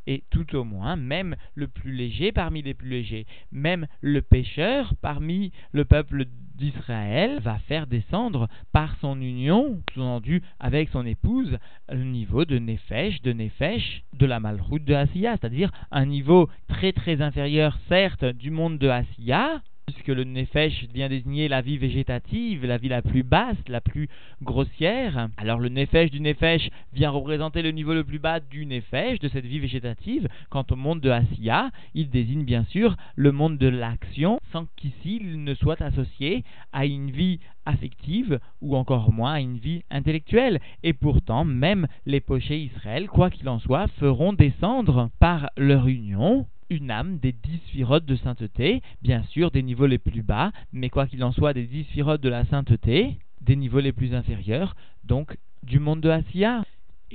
et 0.06 0.24
tout 0.30 0.56
au 0.56 0.64
moins, 0.64 0.96
même 0.96 1.36
le 1.54 1.68
plus 1.68 1.92
léger 1.92 2.32
parmi 2.32 2.62
les 2.62 2.74
plus 2.74 2.88
légers, 2.88 3.26
même 3.50 3.86
le 4.00 4.22
pécheur 4.22 4.94
parmi 5.00 5.52
le 5.72 5.84
peuple 5.84 6.24
d'Israël 6.54 7.40
va 7.40 7.58
faire 7.66 7.86
descendre 7.86 8.48
par 8.72 8.96
son 9.00 9.20
union, 9.20 9.80
sous-entendu 9.92 10.42
avec 10.60 10.88
son 10.90 11.06
épouse, 11.06 11.58
le 11.88 12.04
niveau 12.04 12.44
de 12.44 12.58
Nefesh, 12.58 13.22
de 13.22 13.32
Nefesh, 13.32 14.02
de 14.12 14.26
la 14.26 14.40
Malroute 14.40 14.84
de 14.84 14.94
Asiya, 14.94 15.36
c'est-à-dire 15.36 15.72
un 15.90 16.06
niveau 16.06 16.48
très 16.68 16.92
très 16.92 17.20
inférieur, 17.22 17.78
certes, 17.88 18.24
du 18.24 18.50
monde 18.50 18.78
de 18.78 18.88
Asiya, 18.88 19.62
puisque 19.86 20.08
le 20.08 20.24
nefesh 20.24 20.86
vient 20.92 21.08
désigner 21.08 21.48
la 21.48 21.60
vie 21.60 21.78
végétative, 21.78 22.64
la 22.64 22.78
vie 22.78 22.88
la 22.88 23.02
plus 23.02 23.22
basse, 23.22 23.56
la 23.68 23.80
plus 23.80 24.08
grossière. 24.42 25.28
Alors 25.36 25.58
le 25.58 25.68
nefesh 25.68 26.10
du 26.10 26.20
nefesh 26.20 26.68
vient 26.92 27.10
représenter 27.10 27.62
le 27.62 27.70
niveau 27.70 27.94
le 27.94 28.04
plus 28.04 28.18
bas 28.18 28.40
du 28.40 28.66
nefesh, 28.66 29.18
de 29.18 29.28
cette 29.28 29.46
vie 29.46 29.58
végétative. 29.58 30.28
Quant 30.50 30.64
au 30.70 30.76
monde 30.76 31.00
de 31.00 31.10
Asiya, 31.10 31.70
il 31.94 32.10
désigne 32.10 32.44
bien 32.44 32.64
sûr 32.64 32.96
le 33.16 33.32
monde 33.32 33.58
de 33.58 33.68
l'action, 33.68 34.38
sans 34.52 34.66
qu'ici 34.76 35.18
il 35.20 35.42
ne 35.42 35.54
soit 35.54 35.80
associé 35.82 36.44
à 36.72 36.86
une 36.86 37.10
vie 37.10 37.40
affective 37.66 38.40
ou 38.60 38.76
encore 38.76 39.12
moins 39.12 39.34
à 39.34 39.40
une 39.40 39.58
vie 39.58 39.82
intellectuelle. 39.90 40.60
Et 40.82 40.92
pourtant, 40.92 41.44
même 41.44 41.86
les 42.06 42.20
pochés 42.20 42.58
Israël, 42.58 43.08
quoi 43.08 43.30
qu'il 43.30 43.48
en 43.48 43.58
soit, 43.58 43.88
feront 43.98 44.32
descendre 44.32 45.10
par 45.18 45.50
leur 45.56 45.86
union 45.88 46.46
une 46.72 46.90
âme 46.90 47.18
des 47.18 47.32
dix 47.32 47.58
sphirotes 47.68 48.06
de 48.06 48.16
sainteté, 48.16 48.82
bien 49.02 49.22
sûr 49.24 49.50
des 49.50 49.62
niveaux 49.62 49.86
les 49.86 49.98
plus 49.98 50.22
bas, 50.22 50.52
mais 50.72 50.88
quoi 50.90 51.06
qu'il 51.06 51.22
en 51.22 51.32
soit 51.32 51.52
des 51.52 51.66
dix 51.66 51.84
sphirotes 51.84 52.22
de 52.22 52.28
la 52.28 52.44
sainteté, 52.46 53.18
des 53.40 53.56
niveaux 53.56 53.80
les 53.80 53.92
plus 53.92 54.14
inférieurs, 54.14 54.74
donc 55.04 55.36
du 55.62 55.78
monde 55.78 56.00
de 56.00 56.10
Asiya. 56.10 56.64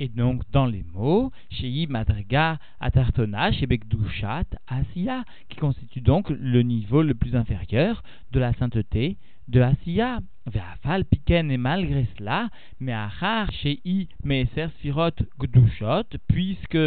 Et 0.00 0.08
donc 0.08 0.42
dans 0.52 0.66
les 0.66 0.84
mots, 0.94 1.32
Shei 1.50 1.88
Madriga 1.88 2.58
Atartona, 2.78 3.50
Shebekdushat 3.50 4.44
Asiya, 4.68 5.24
qui 5.48 5.58
constitue 5.58 6.00
donc 6.00 6.30
le 6.30 6.62
niveau 6.62 7.02
le 7.02 7.14
plus 7.14 7.34
inférieur 7.34 8.04
de 8.30 8.38
la 8.38 8.52
sainteté 8.54 9.16
de 9.48 9.60
Asiya. 9.60 10.20
Ve'afal 10.46 11.04
piken 11.04 11.50
et 11.50 11.56
malgré 11.56 12.06
cela, 12.16 12.48
mais 12.78 12.92
Achar 12.92 13.50
Shei 13.50 14.08
Meser 14.22 14.68
Sphirot 14.78 15.18
Gdushot, 15.40 16.16
puisque 16.28 16.78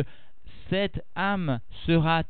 cette 0.69 1.03
âme 1.15 1.59
sera 1.85 2.23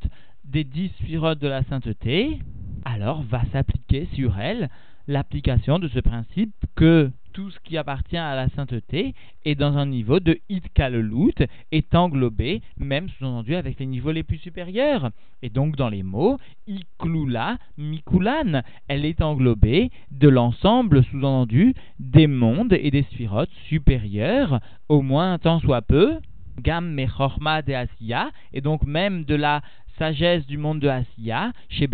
des 0.44 0.64
dix 0.64 0.88
sphirotes 1.00 1.40
de 1.40 1.48
la 1.48 1.62
sainteté, 1.64 2.38
alors 2.84 3.22
va 3.22 3.42
s'appliquer 3.52 4.08
sur 4.14 4.38
elle 4.38 4.68
l'application 5.08 5.78
de 5.78 5.88
ce 5.88 5.98
principe 5.98 6.54
que 6.76 7.10
tout 7.32 7.50
ce 7.50 7.58
qui 7.60 7.78
appartient 7.78 8.16
à 8.16 8.34
la 8.34 8.48
sainteté 8.50 9.14
est 9.44 9.54
dans 9.54 9.76
un 9.78 9.86
niveau 9.86 10.20
de 10.20 10.38
Itkalelut, 10.50 11.34
est 11.70 11.94
englobé, 11.94 12.60
même 12.76 13.08
sous-entendu 13.08 13.54
avec 13.54 13.78
les 13.80 13.86
niveaux 13.86 14.12
les 14.12 14.22
plus 14.22 14.38
supérieurs. 14.38 15.10
Et 15.40 15.48
donc 15.48 15.76
dans 15.76 15.88
les 15.88 16.02
mots, 16.02 16.38
Iklula 16.66 17.56
Mikulan, 17.78 18.62
elle 18.88 19.06
est 19.06 19.22
englobée 19.22 19.90
de 20.10 20.28
l'ensemble, 20.28 21.02
sous-entendu, 21.04 21.74
des 21.98 22.26
mondes 22.26 22.74
et 22.74 22.90
des 22.90 23.02
sphirotes 23.04 23.52
supérieurs, 23.66 24.60
au 24.88 25.00
moins 25.00 25.38
temps 25.38 25.60
soit 25.60 25.82
peu, 25.82 26.18
Gam 26.60 26.92
Mechorma 26.92 27.62
de 27.62 27.72
Asiya, 27.72 28.30
et 28.52 28.60
donc 28.60 28.84
même 28.84 29.24
de 29.24 29.34
la 29.34 29.62
sagesse 29.98 30.46
du 30.46 30.58
monde 30.58 30.80
de 30.80 30.88
Asiya, 30.88 31.52
chez 31.68 31.88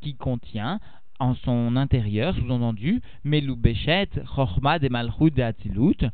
qui 0.00 0.14
contient 0.14 0.80
en 1.18 1.34
son 1.34 1.76
intérieur, 1.76 2.34
sous-entendu, 2.34 3.00
Meloubechet, 3.24 4.08
Chorma 4.34 4.78
de 4.78 4.88
Malchut 4.88 5.30
de 5.30 5.42
Atzilut, 5.42 6.10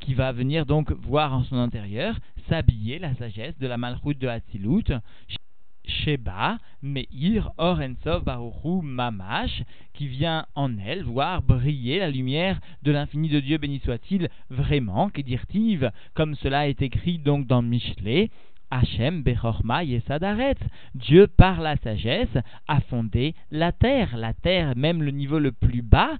qui 0.00 0.14
va 0.14 0.32
venir 0.32 0.66
donc 0.66 0.90
voir 0.92 1.32
en 1.34 1.44
son 1.44 1.56
intérieur 1.56 2.18
s'habiller 2.48 2.98
la 2.98 3.14
sagesse 3.14 3.58
de 3.58 3.66
la 3.66 3.76
Malchut 3.76 4.14
de 4.14 4.28
Atzilut, 4.28 4.92
Sheba, 5.86 6.58
Meir, 6.82 7.50
Orensov, 7.58 8.24
Baruchu, 8.24 8.82
Mamash, 8.82 9.62
qui 9.92 10.08
vient 10.08 10.46
en 10.54 10.78
elle 10.78 11.02
voir 11.02 11.42
briller 11.42 11.98
la 11.98 12.10
lumière 12.10 12.60
de 12.82 12.92
l'infini 12.92 13.28
de 13.28 13.40
Dieu, 13.40 13.58
béni 13.58 13.80
soit-il, 13.80 14.28
vraiment, 14.50 15.10
dire-t-il, 15.14 15.90
comme 16.14 16.34
cela 16.36 16.68
est 16.68 16.82
écrit 16.82 17.18
donc 17.18 17.46
dans 17.46 17.62
Michelet, 17.62 18.30
Hachem 18.70 19.22
Bechorma 19.22 19.84
Yesadaret. 19.84 20.56
Dieu, 20.94 21.26
par 21.26 21.60
la 21.60 21.76
sagesse, 21.76 22.36
a 22.68 22.80
fondé 22.80 23.34
la 23.50 23.72
terre. 23.72 24.16
La 24.16 24.32
terre, 24.32 24.74
même 24.76 25.02
le 25.02 25.10
niveau 25.10 25.38
le 25.38 25.52
plus 25.52 25.82
bas, 25.82 26.16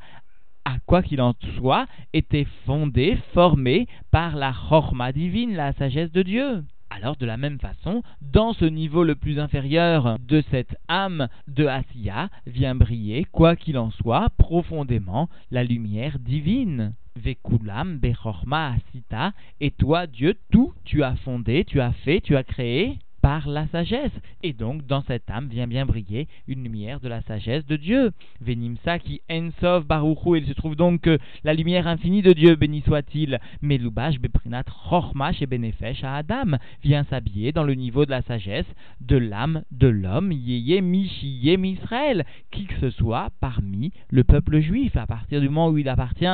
à 0.65 0.79
quoi 0.87 1.03
qu'il 1.03 1.21
en 1.21 1.35
soit, 1.57 1.87
était 2.13 2.47
fondé, 2.67 3.19
formé 3.33 3.87
par 4.11 4.37
la 4.37 4.53
Chorma 4.53 5.13
divine, 5.13 5.55
la 5.55 5.73
sagesse 5.73 6.13
de 6.13 6.23
Dieu. 6.23 6.65
Alors 6.91 7.17
de 7.17 7.25
la 7.25 7.37
même 7.37 7.61
façon, 7.61 8.03
dans 8.21 8.53
ce 8.53 8.65
niveau 8.65 9.05
le 9.05 9.15
plus 9.15 9.39
inférieur 9.39 10.19
de 10.19 10.43
cette 10.51 10.77
âme 10.89 11.29
de 11.47 11.67
Asiya 11.67 12.29
vient 12.47 12.75
briller, 12.75 13.25
quoi 13.31 13.55
qu'il 13.55 13.79
en 13.79 13.91
soit, 13.93 14.29
profondément 14.39 15.29
la 15.53 15.63
lumière 15.63 16.19
divine. 16.19 16.95
Vekulam 17.21 17.99
Bechorma 17.99 18.75
Asita, 18.75 19.33
et 19.61 19.71
toi 19.71 20.07
Dieu, 20.07 20.35
tout 20.51 20.73
tu 20.85 21.03
as 21.03 21.17
fondé, 21.17 21.65
tu 21.65 21.81
as 21.81 21.93
fait, 21.93 22.21
tu 22.21 22.37
as 22.37 22.45
créé 22.45 22.99
par 23.21 23.49
la 23.49 23.67
sagesse. 23.69 24.13
Et 24.43 24.53
donc, 24.53 24.87
dans 24.87 25.03
cette 25.03 25.31
âme 25.31 25.49
vient 25.49 25.67
bien 25.67 25.87
briller 25.87 26.29
une 26.49 26.63
lumière 26.63 27.01
de 27.01 27.09
la 27.09 27.23
sagesse 27.23 27.67
de 27.67 27.77
Dieu. 27.77 28.13
Venimsa 28.41 28.99
qui 28.99 29.21
ensov 29.31 29.85
baruchu, 29.85 30.39
il 30.39 30.47
se 30.47 30.53
trouve 30.53 30.77
donc 30.77 31.03
que 31.03 31.19
la 31.45 31.55
lumière 31.55 31.87
infinie 31.87 32.23
de 32.23 32.33
Dieu, 32.33 32.57
béni 32.57 32.83
soit-il, 32.83 33.39
melubash 33.63 34.19
beprinat 34.19 34.65
chormash 34.65 35.43
et 35.43 35.47
benefesh 35.47 36.03
à 36.05 36.17
Adam, 36.17 36.57
vient 36.83 37.05
s'habiller 37.05 37.53
dans 37.53 37.65
le 37.65 37.75
niveau 37.75 38.05
de 38.05 38.11
la 38.11 38.23
sagesse 38.23 38.67
de 39.01 39.17
l'âme 39.17 39.63
de 39.71 39.89
l'homme, 39.89 40.33
yeye 40.33 40.81
michi 40.81 41.41
Israël, 41.45 42.25
qui 42.51 42.67
que 42.67 42.79
ce 42.81 42.91
soit 42.91 43.31
parmi 43.41 43.93
le 44.09 44.25
peuple 44.25 44.61
juif, 44.61 44.97
à 44.97 45.07
partir 45.07 45.41
du 45.41 45.49
moment 45.49 45.69
où 45.69 45.79
il 45.79 45.89
appartient 45.89 46.27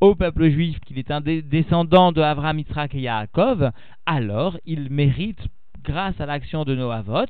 au 0.00 0.14
peuple 0.14 0.48
juif 0.50 0.78
qu'il 0.80 0.98
est 0.98 1.10
un 1.10 1.20
descendant 1.20 2.12
de 2.12 2.20
Abraham, 2.20 2.58
Yitzhak 2.58 2.94
et 2.94 3.00
Yaakov, 3.00 3.70
alors 4.06 4.58
il 4.64 4.90
mérite 4.90 5.40
grâce 5.82 6.20
à 6.20 6.26
l'action 6.26 6.64
de 6.64 6.74
Noavot, 6.74 7.26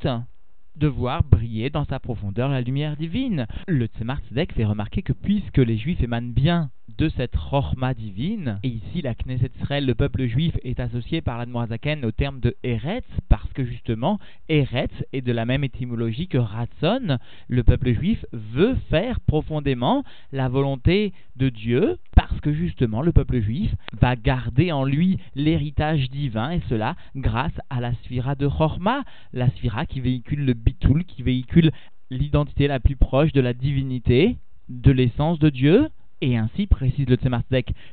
de 0.76 0.86
voir 0.86 1.22
briller 1.22 1.70
dans 1.70 1.84
sa 1.84 2.00
profondeur 2.00 2.48
la 2.48 2.60
lumière 2.60 2.96
divine. 2.96 3.46
Le 3.68 3.86
Tzemar 3.86 4.20
Tzedek 4.20 4.52
fait 4.52 4.64
remarquer 4.64 5.02
que 5.02 5.12
puisque 5.12 5.58
les 5.58 5.78
Juifs 5.78 6.02
émanent 6.02 6.32
bien 6.32 6.70
de 6.98 7.08
cette 7.08 7.34
Chorma 7.36 7.94
divine, 7.94 8.60
et 8.62 8.68
ici 8.68 9.02
la 9.02 9.14
Knesset 9.14 9.50
Israël, 9.60 9.86
le 9.86 9.94
peuple 9.94 10.26
juif, 10.26 10.54
est 10.62 10.78
associé 10.80 11.22
par 11.22 11.38
la 11.38 11.44
au 11.54 12.10
terme 12.10 12.40
de 12.40 12.56
Eretz, 12.62 13.04
parce 13.28 13.52
que 13.52 13.64
justement, 13.64 14.18
Eretz 14.48 14.92
est 15.12 15.22
de 15.22 15.32
la 15.32 15.44
même 15.44 15.64
étymologie 15.64 16.28
que 16.28 16.38
Ratson, 16.38 17.18
le 17.48 17.62
peuple 17.62 17.94
juif 17.94 18.24
veut 18.32 18.76
faire 18.90 19.20
profondément 19.20 20.04
la 20.32 20.48
volonté 20.48 21.12
de 21.36 21.48
Dieu, 21.48 21.98
parce 22.14 22.40
que 22.40 22.52
justement 22.52 23.02
le 23.02 23.12
peuple 23.12 23.40
juif 23.40 23.74
va 24.00 24.16
garder 24.16 24.72
en 24.72 24.84
lui 24.84 25.18
l'héritage 25.34 26.10
divin, 26.10 26.50
et 26.50 26.62
cela 26.68 26.96
grâce 27.16 27.58
à 27.70 27.80
la 27.80 27.94
Sphira 28.04 28.34
de 28.34 28.46
Chorma, 28.46 29.02
la 29.32 29.48
Sphira 29.50 29.86
qui 29.86 30.00
véhicule 30.00 30.44
le 30.44 30.54
Bitoul, 30.64 31.04
qui 31.04 31.22
véhicule 31.22 31.70
l'identité 32.10 32.66
la 32.66 32.80
plus 32.80 32.96
proche 32.96 33.32
de 33.32 33.40
la 33.40 33.52
divinité, 33.52 34.36
de 34.68 34.92
l'essence 34.92 35.38
de 35.38 35.50
Dieu, 35.50 35.88
et 36.20 36.36
ainsi, 36.38 36.66
précise 36.66 37.08
le 37.08 37.16
Tzemar 37.16 37.42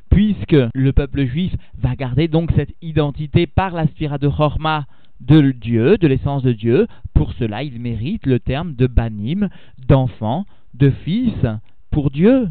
puisque 0.10 0.56
le 0.74 0.94
peuple 0.94 1.26
juif 1.26 1.54
va 1.78 1.96
garder 1.96 2.28
donc 2.28 2.52
cette 2.56 2.74
identité 2.82 3.46
par 3.46 3.74
la 3.74 3.88
spira 3.88 4.18
de 4.18 4.30
Chorma 4.30 4.86
de 5.20 5.52
Dieu, 5.52 5.98
de 5.98 6.08
l'essence 6.08 6.42
de 6.42 6.54
Dieu, 6.54 6.88
pour 7.14 7.34
cela 7.34 7.64
il 7.64 7.80
mérite 7.80 8.26
le 8.26 8.40
terme 8.40 8.74
de 8.76 8.88
banim, 8.88 9.50
d'enfant, 9.88 10.46
de 10.74 10.90
fils, 10.90 11.46
pour 11.90 12.10
Dieu. 12.10 12.50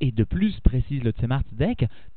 Et 0.00 0.10
de 0.10 0.24
plus, 0.24 0.58
précise 0.60 1.04
le 1.04 1.12
Tzemar 1.12 1.42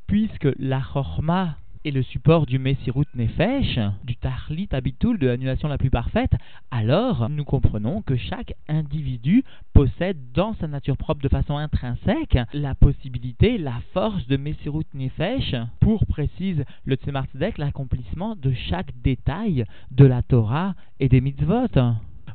puisque 0.08 0.50
la 0.58 0.82
Chorma 0.82 1.58
et 1.86 1.92
le 1.92 2.04
support 2.04 2.46
du 2.46 2.60
Messirut 2.60 3.06
Nefesh, 3.16 3.80
du 4.04 4.16
Tahlit 4.16 4.70
Abitul, 4.72 5.20
de 5.20 5.28
l'annulation 5.28 5.68
la 5.68 5.78
plus 5.78 5.90
parfaite, 5.90 6.32
alors 6.72 7.30
nous 7.30 7.44
comprenons 7.44 8.02
que 8.02 8.16
chaque 8.16 8.54
individu 8.68 9.44
possède 9.74 10.18
dans 10.34 10.54
sa 10.56 10.68
nature 10.68 10.98
propre 10.98 11.22
de 11.22 11.30
façon 11.30 11.58
intrinsèque 11.58 12.38
la 12.54 12.76
possibilité, 12.76 13.58
la 13.58 13.82
force 13.94 14.26
de 14.28 14.38
Messirut 14.38 14.86
Nefesh 14.94 15.56
pour, 15.80 16.06
précise 16.06 16.64
le 16.86 16.96
Tzemar 16.96 17.26
l'accomplissement 17.58 18.36
de 18.36 18.54
chaque 18.70 18.92
détail 19.02 19.66
de 19.92 20.06
la 20.06 20.22
Torah 20.22 20.76
et 21.00 21.10
des 21.10 21.22
mitzvot 21.22 21.68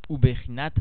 ou 0.09 0.19
Bechinat 0.19 0.73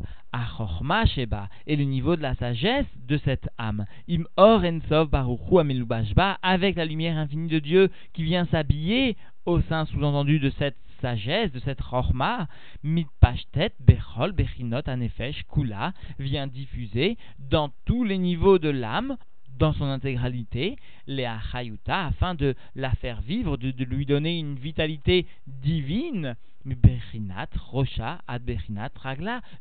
Sheba, 1.05 1.49
et 1.65 1.75
le 1.75 1.83
niveau 1.83 2.15
de 2.15 2.21
la 2.21 2.35
sagesse 2.35 2.85
de 3.07 3.17
cette 3.17 3.49
âme. 3.57 3.85
Im 4.09 4.25
Or 4.35 4.63
Ensov 4.63 5.09
Baruchu 5.09 5.59
Amelubashba, 5.59 6.37
avec 6.41 6.75
la 6.75 6.85
lumière 6.85 7.17
infinie 7.17 7.49
de 7.49 7.59
Dieu 7.59 7.91
qui 8.13 8.23
vient 8.23 8.45
s'habiller 8.45 9.15
au 9.45 9.61
sein 9.61 9.85
sous-entendu 9.85 10.39
de 10.39 10.49
cette 10.51 10.77
sagesse, 11.01 11.51
de 11.51 11.59
cette 11.59 11.81
Chorma, 11.81 12.47
Mitpashtet 12.83 13.71
Bechol 13.79 14.31
Bechinot 14.31 14.87
Anefesh 14.87 15.43
Kula, 15.51 15.93
vient 16.19 16.47
diffuser 16.47 17.17
dans 17.39 17.69
tous 17.85 18.03
les 18.03 18.17
niveaux 18.17 18.59
de 18.59 18.69
l'âme, 18.69 19.17
dans 19.57 19.73
son 19.73 19.85
intégralité, 19.85 20.77
les 21.07 21.25
Achayuta, 21.25 22.07
afin 22.07 22.35
de 22.35 22.55
la 22.75 22.91
faire 22.91 23.21
vivre, 23.21 23.57
de 23.57 23.83
lui 23.83 24.05
donner 24.05 24.37
une 24.39 24.55
vitalité 24.55 25.25
divine, 25.47 26.35
Bechinat, 26.65 27.47
Rocha, 27.71 28.19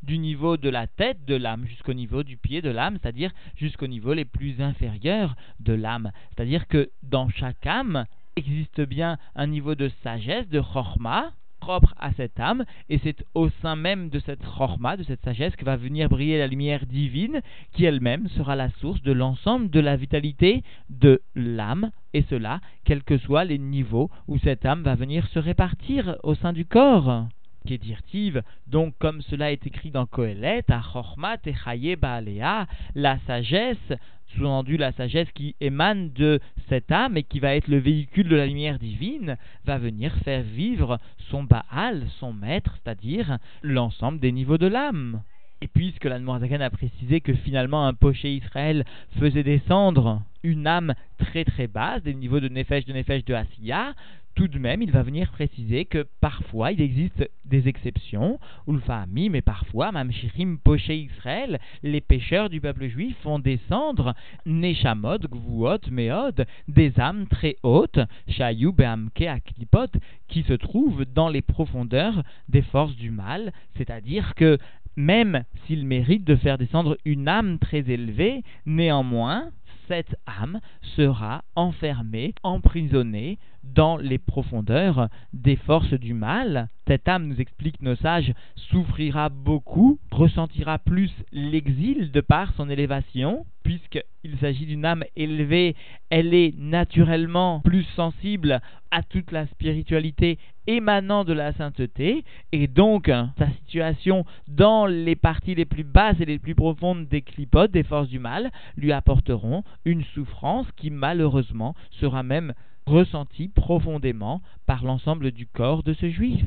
du 0.02 0.18
niveau 0.18 0.56
de 0.56 0.68
la 0.68 0.86
tête 0.86 1.24
de 1.24 1.36
l'âme 1.36 1.66
jusqu'au 1.66 1.94
niveau 1.94 2.22
du 2.22 2.36
pied 2.36 2.62
de 2.62 2.70
l'âme, 2.70 2.98
c'est-à-dire 3.00 3.30
jusqu'au 3.56 3.86
niveau 3.86 4.12
les 4.12 4.24
plus 4.24 4.60
inférieurs 4.60 5.36
de 5.60 5.72
l'âme. 5.72 6.10
C'est-à-dire 6.30 6.66
que 6.66 6.90
dans 7.02 7.28
chaque 7.28 7.66
âme 7.66 8.06
existe 8.34 8.80
bien 8.80 9.18
un 9.34 9.46
niveau 9.46 9.74
de 9.74 9.88
sagesse, 10.02 10.48
de 10.48 10.60
Chorma, 10.60 11.32
propre 11.60 11.94
à 11.98 12.12
cette 12.12 12.38
âme, 12.40 12.64
et 12.88 12.98
c'est 12.98 13.24
au 13.34 13.48
sein 13.62 13.76
même 13.76 14.08
de 14.08 14.18
cette 14.18 14.44
chorma, 14.44 14.96
de 14.96 15.02
cette 15.02 15.22
sagesse, 15.22 15.56
que 15.56 15.64
va 15.64 15.76
venir 15.76 16.08
briller 16.08 16.38
la 16.38 16.46
lumière 16.46 16.86
divine, 16.86 17.40
qui 17.72 17.84
elle-même 17.84 18.28
sera 18.28 18.56
la 18.56 18.70
source 18.80 19.02
de 19.02 19.12
l'ensemble 19.12 19.70
de 19.70 19.80
la 19.80 19.96
vitalité 19.96 20.62
de 20.90 21.22
l'âme, 21.34 21.90
et 22.14 22.22
cela, 22.22 22.60
quels 22.84 23.02
que 23.02 23.18
soient 23.18 23.44
les 23.44 23.58
niveaux 23.58 24.10
où 24.28 24.38
cette 24.38 24.64
âme 24.64 24.82
va 24.82 24.94
venir 24.94 25.26
se 25.28 25.38
répartir 25.38 26.16
au 26.22 26.34
sein 26.34 26.52
du 26.52 26.64
corps. 26.64 27.26
Kedirtiv, 27.66 28.42
donc 28.66 28.94
comme 28.98 29.20
cela 29.22 29.52
est 29.52 29.66
écrit 29.66 29.90
dans 29.90 30.06
Kohelet, 30.06 30.64
à 30.70 30.80
Chorma 30.80 31.36
Techaye 31.36 31.96
Baalea, 31.96 32.66
la 32.94 33.18
sagesse 33.26 33.92
sous-entendu 34.34 34.76
la 34.76 34.92
sagesse 34.92 35.30
qui 35.32 35.54
émane 35.60 36.12
de 36.12 36.40
cette 36.68 36.90
âme 36.90 37.16
et 37.16 37.22
qui 37.22 37.40
va 37.40 37.54
être 37.54 37.68
le 37.68 37.78
véhicule 37.78 38.28
de 38.28 38.36
la 38.36 38.46
lumière 38.46 38.78
divine, 38.78 39.36
va 39.64 39.78
venir 39.78 40.14
faire 40.24 40.42
vivre 40.42 40.98
son 41.30 41.44
Baal, 41.44 42.06
son 42.18 42.32
maître, 42.32 42.76
c'est-à-dire 42.82 43.38
l'ensemble 43.62 44.20
des 44.20 44.32
niveaux 44.32 44.58
de 44.58 44.66
l'âme. 44.66 45.22
Et 45.62 45.68
puisque 45.68 46.04
la 46.04 46.20
Zaken 46.20 46.60
a 46.60 46.70
précisé 46.70 47.20
que 47.20 47.32
finalement 47.32 47.86
un 47.86 47.94
poché 47.94 48.34
Israël 48.34 48.84
faisait 49.18 49.42
descendre 49.42 50.22
une 50.42 50.66
âme 50.66 50.94
très 51.18 51.44
très 51.44 51.66
basse, 51.66 52.02
des 52.02 52.14
niveaux 52.14 52.40
de 52.40 52.48
Nefesh, 52.48 52.84
de 52.84 52.92
Nefesh, 52.92 53.24
de 53.24 53.34
Asiya, 53.34 53.94
tout 54.36 54.48
de 54.48 54.58
même, 54.58 54.82
il 54.82 54.92
va 54.92 55.02
venir 55.02 55.32
préciser 55.32 55.86
que 55.86 56.06
parfois 56.20 56.70
il 56.70 56.80
existe 56.82 57.28
des 57.46 57.68
exceptions, 57.68 58.38
Ulfahami, 58.68 59.30
mais 59.30 59.40
parfois, 59.40 59.92
Mamshirim 59.92 60.58
Poché 60.58 60.96
Israël, 60.96 61.58
les 61.82 62.02
pécheurs 62.02 62.50
du 62.50 62.60
peuple 62.60 62.86
juif 62.86 63.16
font 63.22 63.38
descendre 63.38 64.14
Neshamot, 64.44 65.18
Gvuot, 65.18 65.90
Meod, 65.90 66.46
des 66.68 67.00
âmes 67.00 67.26
très 67.28 67.56
hautes, 67.62 67.98
Shayu, 68.28 68.72
Beamke, 68.72 69.22
Aklipot, 69.22 69.98
qui 70.28 70.42
se 70.42 70.52
trouvent 70.52 71.06
dans 71.06 71.30
les 71.30 71.42
profondeurs 71.42 72.22
des 72.50 72.62
forces 72.62 72.94
du 72.94 73.10
mal, 73.10 73.54
c'est-à-dire 73.78 74.34
que 74.34 74.58
même 74.96 75.44
s'il 75.66 75.86
mérite 75.86 76.24
de 76.24 76.36
faire 76.36 76.58
descendre 76.58 76.98
une 77.06 77.28
âme 77.28 77.58
très 77.58 77.90
élevée, 77.90 78.42
néanmoins, 78.66 79.50
cette 79.88 80.16
âme 80.26 80.60
sera 80.96 81.44
enfermée, 81.54 82.34
emprisonnée 82.42 83.38
dans 83.62 83.96
les 83.96 84.18
profondeurs 84.18 85.08
des 85.32 85.56
forces 85.56 85.94
du 85.94 86.14
mal. 86.14 86.68
Cette 86.86 87.08
âme, 87.08 87.26
nous 87.26 87.40
explique 87.40 87.82
nos 87.82 87.96
sages, 87.96 88.32
souffrira 88.54 89.28
beaucoup, 89.28 89.98
ressentira 90.10 90.78
plus 90.78 91.10
l'exil 91.32 92.12
de 92.12 92.20
par 92.20 92.52
son 92.54 92.70
élévation, 92.70 93.44
puisqu'il 93.66 94.38
s'agit 94.38 94.64
d'une 94.64 94.84
âme 94.84 95.02
élevée, 95.16 95.74
elle 96.08 96.34
est 96.34 96.56
naturellement 96.56 97.58
plus 97.58 97.82
sensible 97.96 98.60
à 98.92 99.02
toute 99.02 99.32
la 99.32 99.48
spiritualité 99.48 100.38
émanant 100.68 101.24
de 101.24 101.32
la 101.32 101.52
sainteté, 101.52 102.24
et 102.52 102.68
donc 102.68 103.10
sa 103.38 103.50
situation 103.58 104.24
dans 104.46 104.86
les 104.86 105.16
parties 105.16 105.56
les 105.56 105.64
plus 105.64 105.82
basses 105.82 106.20
et 106.20 106.24
les 106.24 106.38
plus 106.38 106.54
profondes 106.54 107.08
des 107.08 107.22
clipotes, 107.22 107.72
des 107.72 107.82
forces 107.82 108.08
du 108.08 108.20
mal, 108.20 108.52
lui 108.76 108.92
apporteront 108.92 109.64
une 109.84 110.04
souffrance 110.14 110.70
qui 110.76 110.90
malheureusement 110.90 111.74
sera 111.90 112.22
même 112.22 112.54
ressenti 112.86 113.48
profondément 113.48 114.42
par 114.66 114.84
l'ensemble 114.84 115.32
du 115.32 115.48
corps 115.48 115.82
de 115.82 115.92
ce 115.92 116.08
juif. 116.08 116.44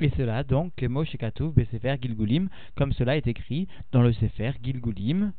Et 0.00 0.10
cela 0.16 0.42
donc, 0.42 0.72
Kemo 0.74 1.04
Gilgulim, 1.04 2.48
comme 2.74 2.92
cela 2.92 3.16
est 3.16 3.28
écrit 3.28 3.68
dans 3.92 4.02
le 4.02 4.12
Sefer 4.12 4.52
Gilgulim. 4.60 5.32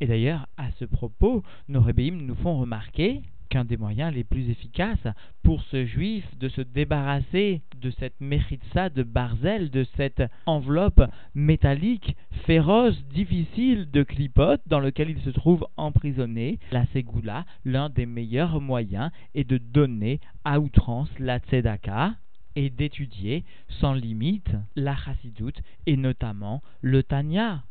Et 0.00 0.06
d'ailleurs, 0.06 0.46
à 0.56 0.70
ce 0.78 0.84
propos, 0.84 1.42
nos 1.68 1.80
rébéim 1.80 2.16
nous 2.20 2.34
font 2.34 2.58
remarquer 2.58 3.22
qu'un 3.48 3.64
des 3.64 3.76
moyens 3.76 4.12
les 4.12 4.24
plus 4.24 4.50
efficaces 4.50 5.06
pour 5.42 5.62
ce 5.70 5.84
juif 5.86 6.24
de 6.38 6.48
se 6.48 6.60
débarrasser 6.60 7.62
de 7.80 7.90
cette 7.90 8.20
méritza 8.20 8.88
de 8.88 9.02
Barzel, 9.02 9.70
de 9.70 9.84
cette 9.96 10.22
enveloppe 10.46 11.02
métallique, 11.34 12.16
féroce, 12.44 13.02
difficile 13.06 13.90
de 13.90 14.02
clipote 14.02 14.62
dans 14.66 14.80
lequel 14.80 15.10
il 15.10 15.20
se 15.20 15.30
trouve 15.30 15.66
emprisonné, 15.76 16.58
la 16.72 16.86
Ségoula, 16.86 17.44
l'un 17.64 17.88
des 17.88 18.06
meilleurs 18.06 18.60
moyens 18.60 19.10
est 19.34 19.48
de 19.48 19.58
donner 19.58 20.20
à 20.44 20.60
outrance 20.60 21.10
la 21.18 21.38
tzedaka 21.38 22.14
et 22.56 22.70
d'étudier 22.70 23.44
sans 23.68 23.92
limite 23.92 24.50
la 24.74 24.96
chassidoute 24.96 25.60
et 25.86 25.96
notamment 25.96 26.62
le 26.80 27.02
tanya 27.02 27.62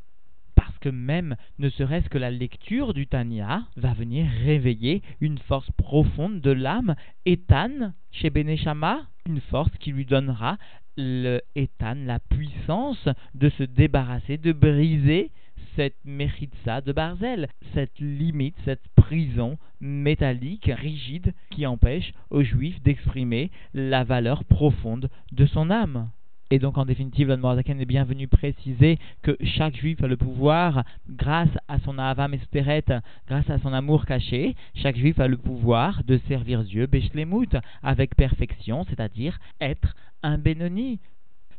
parce 0.65 0.79
que 0.79 0.89
même 0.89 1.35
ne 1.59 1.69
serait-ce 1.69 2.09
que 2.09 2.17
la 2.17 2.31
lecture 2.31 2.95
du 2.95 3.05
Tanya 3.05 3.67
va 3.75 3.93
venir 3.93 4.25
réveiller 4.43 5.03
une 5.21 5.37
force 5.37 5.69
profonde 5.77 6.41
de 6.41 6.49
l'âme, 6.49 6.95
Ethan, 7.27 7.93
chez 8.11 8.31
Beneshama, 8.31 9.01
une 9.27 9.41
force 9.41 9.69
qui 9.79 9.91
lui 9.91 10.05
donnera 10.05 10.57
le 10.97 11.41
Ethan, 11.55 11.97
la 12.05 12.17
puissance 12.17 13.07
de 13.35 13.49
se 13.49 13.63
débarrasser, 13.63 14.37
de 14.37 14.53
briser 14.53 15.29
cette 15.75 16.03
méritza 16.03 16.81
de 16.81 16.93
Barzel, 16.93 17.47
cette 17.75 17.99
limite, 17.99 18.55
cette 18.65 18.87
prison 18.95 19.59
métallique, 19.81 20.71
rigide, 20.73 21.33
qui 21.51 21.67
empêche 21.67 22.11
aux 22.31 22.43
Juifs 22.43 22.81
d'exprimer 22.81 23.51
la 23.75 24.03
valeur 24.03 24.43
profonde 24.45 25.11
de 25.31 25.45
son 25.45 25.69
âme. 25.69 26.09
Et 26.55 26.59
donc, 26.59 26.77
en 26.77 26.85
définitive, 26.85 27.27
l'Admorazaken 27.27 27.81
est 27.81 27.85
bien 27.85 28.05
venu 28.05 28.29
préciser 28.29 28.97
que 29.23 29.35
chaque 29.43 29.75
juif 29.75 30.01
a 30.01 30.07
le 30.07 30.15
pouvoir, 30.15 30.85
grâce 31.09 31.49
à 31.67 31.79
son 31.79 31.99
Ahava 31.99 32.29
Mesperet, 32.29 32.85
grâce 33.27 33.49
à 33.49 33.59
son 33.59 33.73
amour 33.73 34.05
caché, 34.05 34.55
chaque 34.73 34.95
juif 34.95 35.19
a 35.19 35.27
le 35.27 35.35
pouvoir 35.35 36.05
de 36.05 36.17
servir 36.29 36.63
Dieu, 36.63 36.85
Beshlemut, 36.85 37.57
avec 37.83 38.15
perfection, 38.15 38.85
c'est-à-dire 38.85 39.37
être 39.59 39.97
un 40.23 40.37
Benoni. 40.37 41.01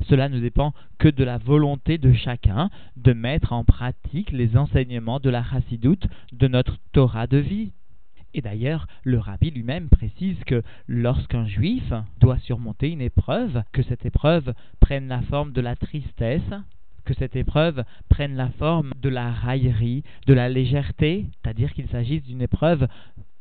Cela 0.09 0.31
ne 0.31 0.41
dépend 0.41 0.73
que 0.97 1.09
de 1.09 1.25
la 1.25 1.37
volonté 1.37 1.99
de 1.99 2.15
chacun 2.15 2.71
de 2.97 3.13
mettre 3.13 3.53
en 3.53 3.65
pratique 3.65 4.33
les 4.33 4.57
enseignements 4.57 5.21
de 5.21 5.29
la 5.29 5.45
chassidoute, 5.45 6.07
de 6.33 6.49
notre 6.49 6.79
Torah 6.93 7.27
de 7.27 7.37
vie. 7.37 7.73
Et 8.37 8.43
d'ailleurs, 8.43 8.87
le 9.03 9.19
rabbi 9.19 9.51
lui-même 9.51 9.89
précise 9.89 10.37
que 10.45 10.63
lorsqu'un 10.87 11.47
juif 11.47 11.91
doit 12.21 12.39
surmonter 12.39 12.91
une 12.91 13.01
épreuve, 13.01 13.63
que 13.73 13.83
cette 13.83 14.05
épreuve 14.05 14.53
prenne 14.79 15.09
la 15.09 15.23
forme 15.23 15.53
de 15.53 15.63
la 15.63 15.75
tristesse, 15.75 16.53
que 17.07 17.15
cette 17.15 17.35
épreuve 17.35 17.83
prenne 18.11 18.37
la 18.37 18.51
forme 18.51 18.93
de 19.01 19.09
la 19.09 19.33
raillerie, 19.33 20.03
de 20.27 20.35
la 20.35 20.51
légèreté, 20.51 21.25
c'est-à-dire 21.43 21.73
qu'il 21.73 21.89
s'agisse 21.89 22.25
d'une 22.25 22.43
épreuve 22.43 22.87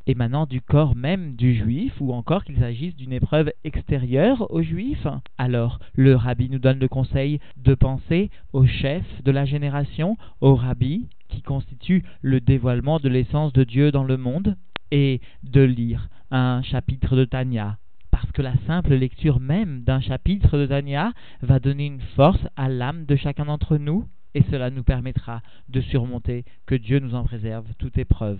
émanant 0.07 0.45
du 0.45 0.61
corps 0.61 0.95
même 0.95 1.35
du 1.35 1.55
juif, 1.55 1.93
ou 1.99 2.13
encore 2.13 2.45
qu'il 2.45 2.57
s'agisse 2.57 2.95
d'une 2.95 3.11
épreuve 3.11 3.51
extérieure 3.65 4.49
au 4.49 4.61
juif. 4.61 5.05
Alors, 5.37 5.79
le 5.95 6.15
rabbi 6.15 6.49
nous 6.49 6.59
donne 6.59 6.79
le 6.79 6.87
conseil 6.87 7.41
de 7.57 7.75
penser 7.75 8.29
au 8.53 8.65
chef 8.65 9.03
de 9.23 9.31
la 9.31 9.43
génération, 9.43 10.15
au 10.39 10.55
rabbi, 10.55 11.09
qui 11.27 11.41
constitue 11.41 12.05
le 12.21 12.39
dévoilement 12.39 12.99
de 12.99 13.09
l'essence 13.09 13.51
de 13.51 13.65
Dieu 13.65 13.91
dans 13.91 14.05
le 14.05 14.15
monde, 14.15 14.55
et 14.91 15.21
de 15.43 15.61
lire 15.61 16.09
un 16.31 16.61
chapitre 16.63 17.15
de 17.15 17.25
Tanya. 17.25 17.77
Parce 18.11 18.31
que 18.31 18.41
la 18.41 18.55
simple 18.65 18.93
lecture 18.93 19.39
même 19.39 19.83
d'un 19.83 19.99
chapitre 19.99 20.57
de 20.57 20.65
Tanya 20.65 21.13
va 21.41 21.59
donner 21.59 21.85
une 21.87 22.01
force 22.15 22.41
à 22.55 22.69
l'âme 22.69 23.05
de 23.05 23.15
chacun 23.15 23.45
d'entre 23.45 23.77
nous, 23.77 24.07
et 24.33 24.43
cela 24.51 24.69
nous 24.69 24.83
permettra 24.83 25.41
de 25.69 25.81
surmonter, 25.81 26.45
que 26.65 26.75
Dieu 26.75 26.99
nous 26.99 27.15
en 27.15 27.23
préserve, 27.23 27.65
toute 27.77 27.97
épreuve. 27.97 28.39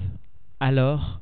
Alors, 0.60 1.22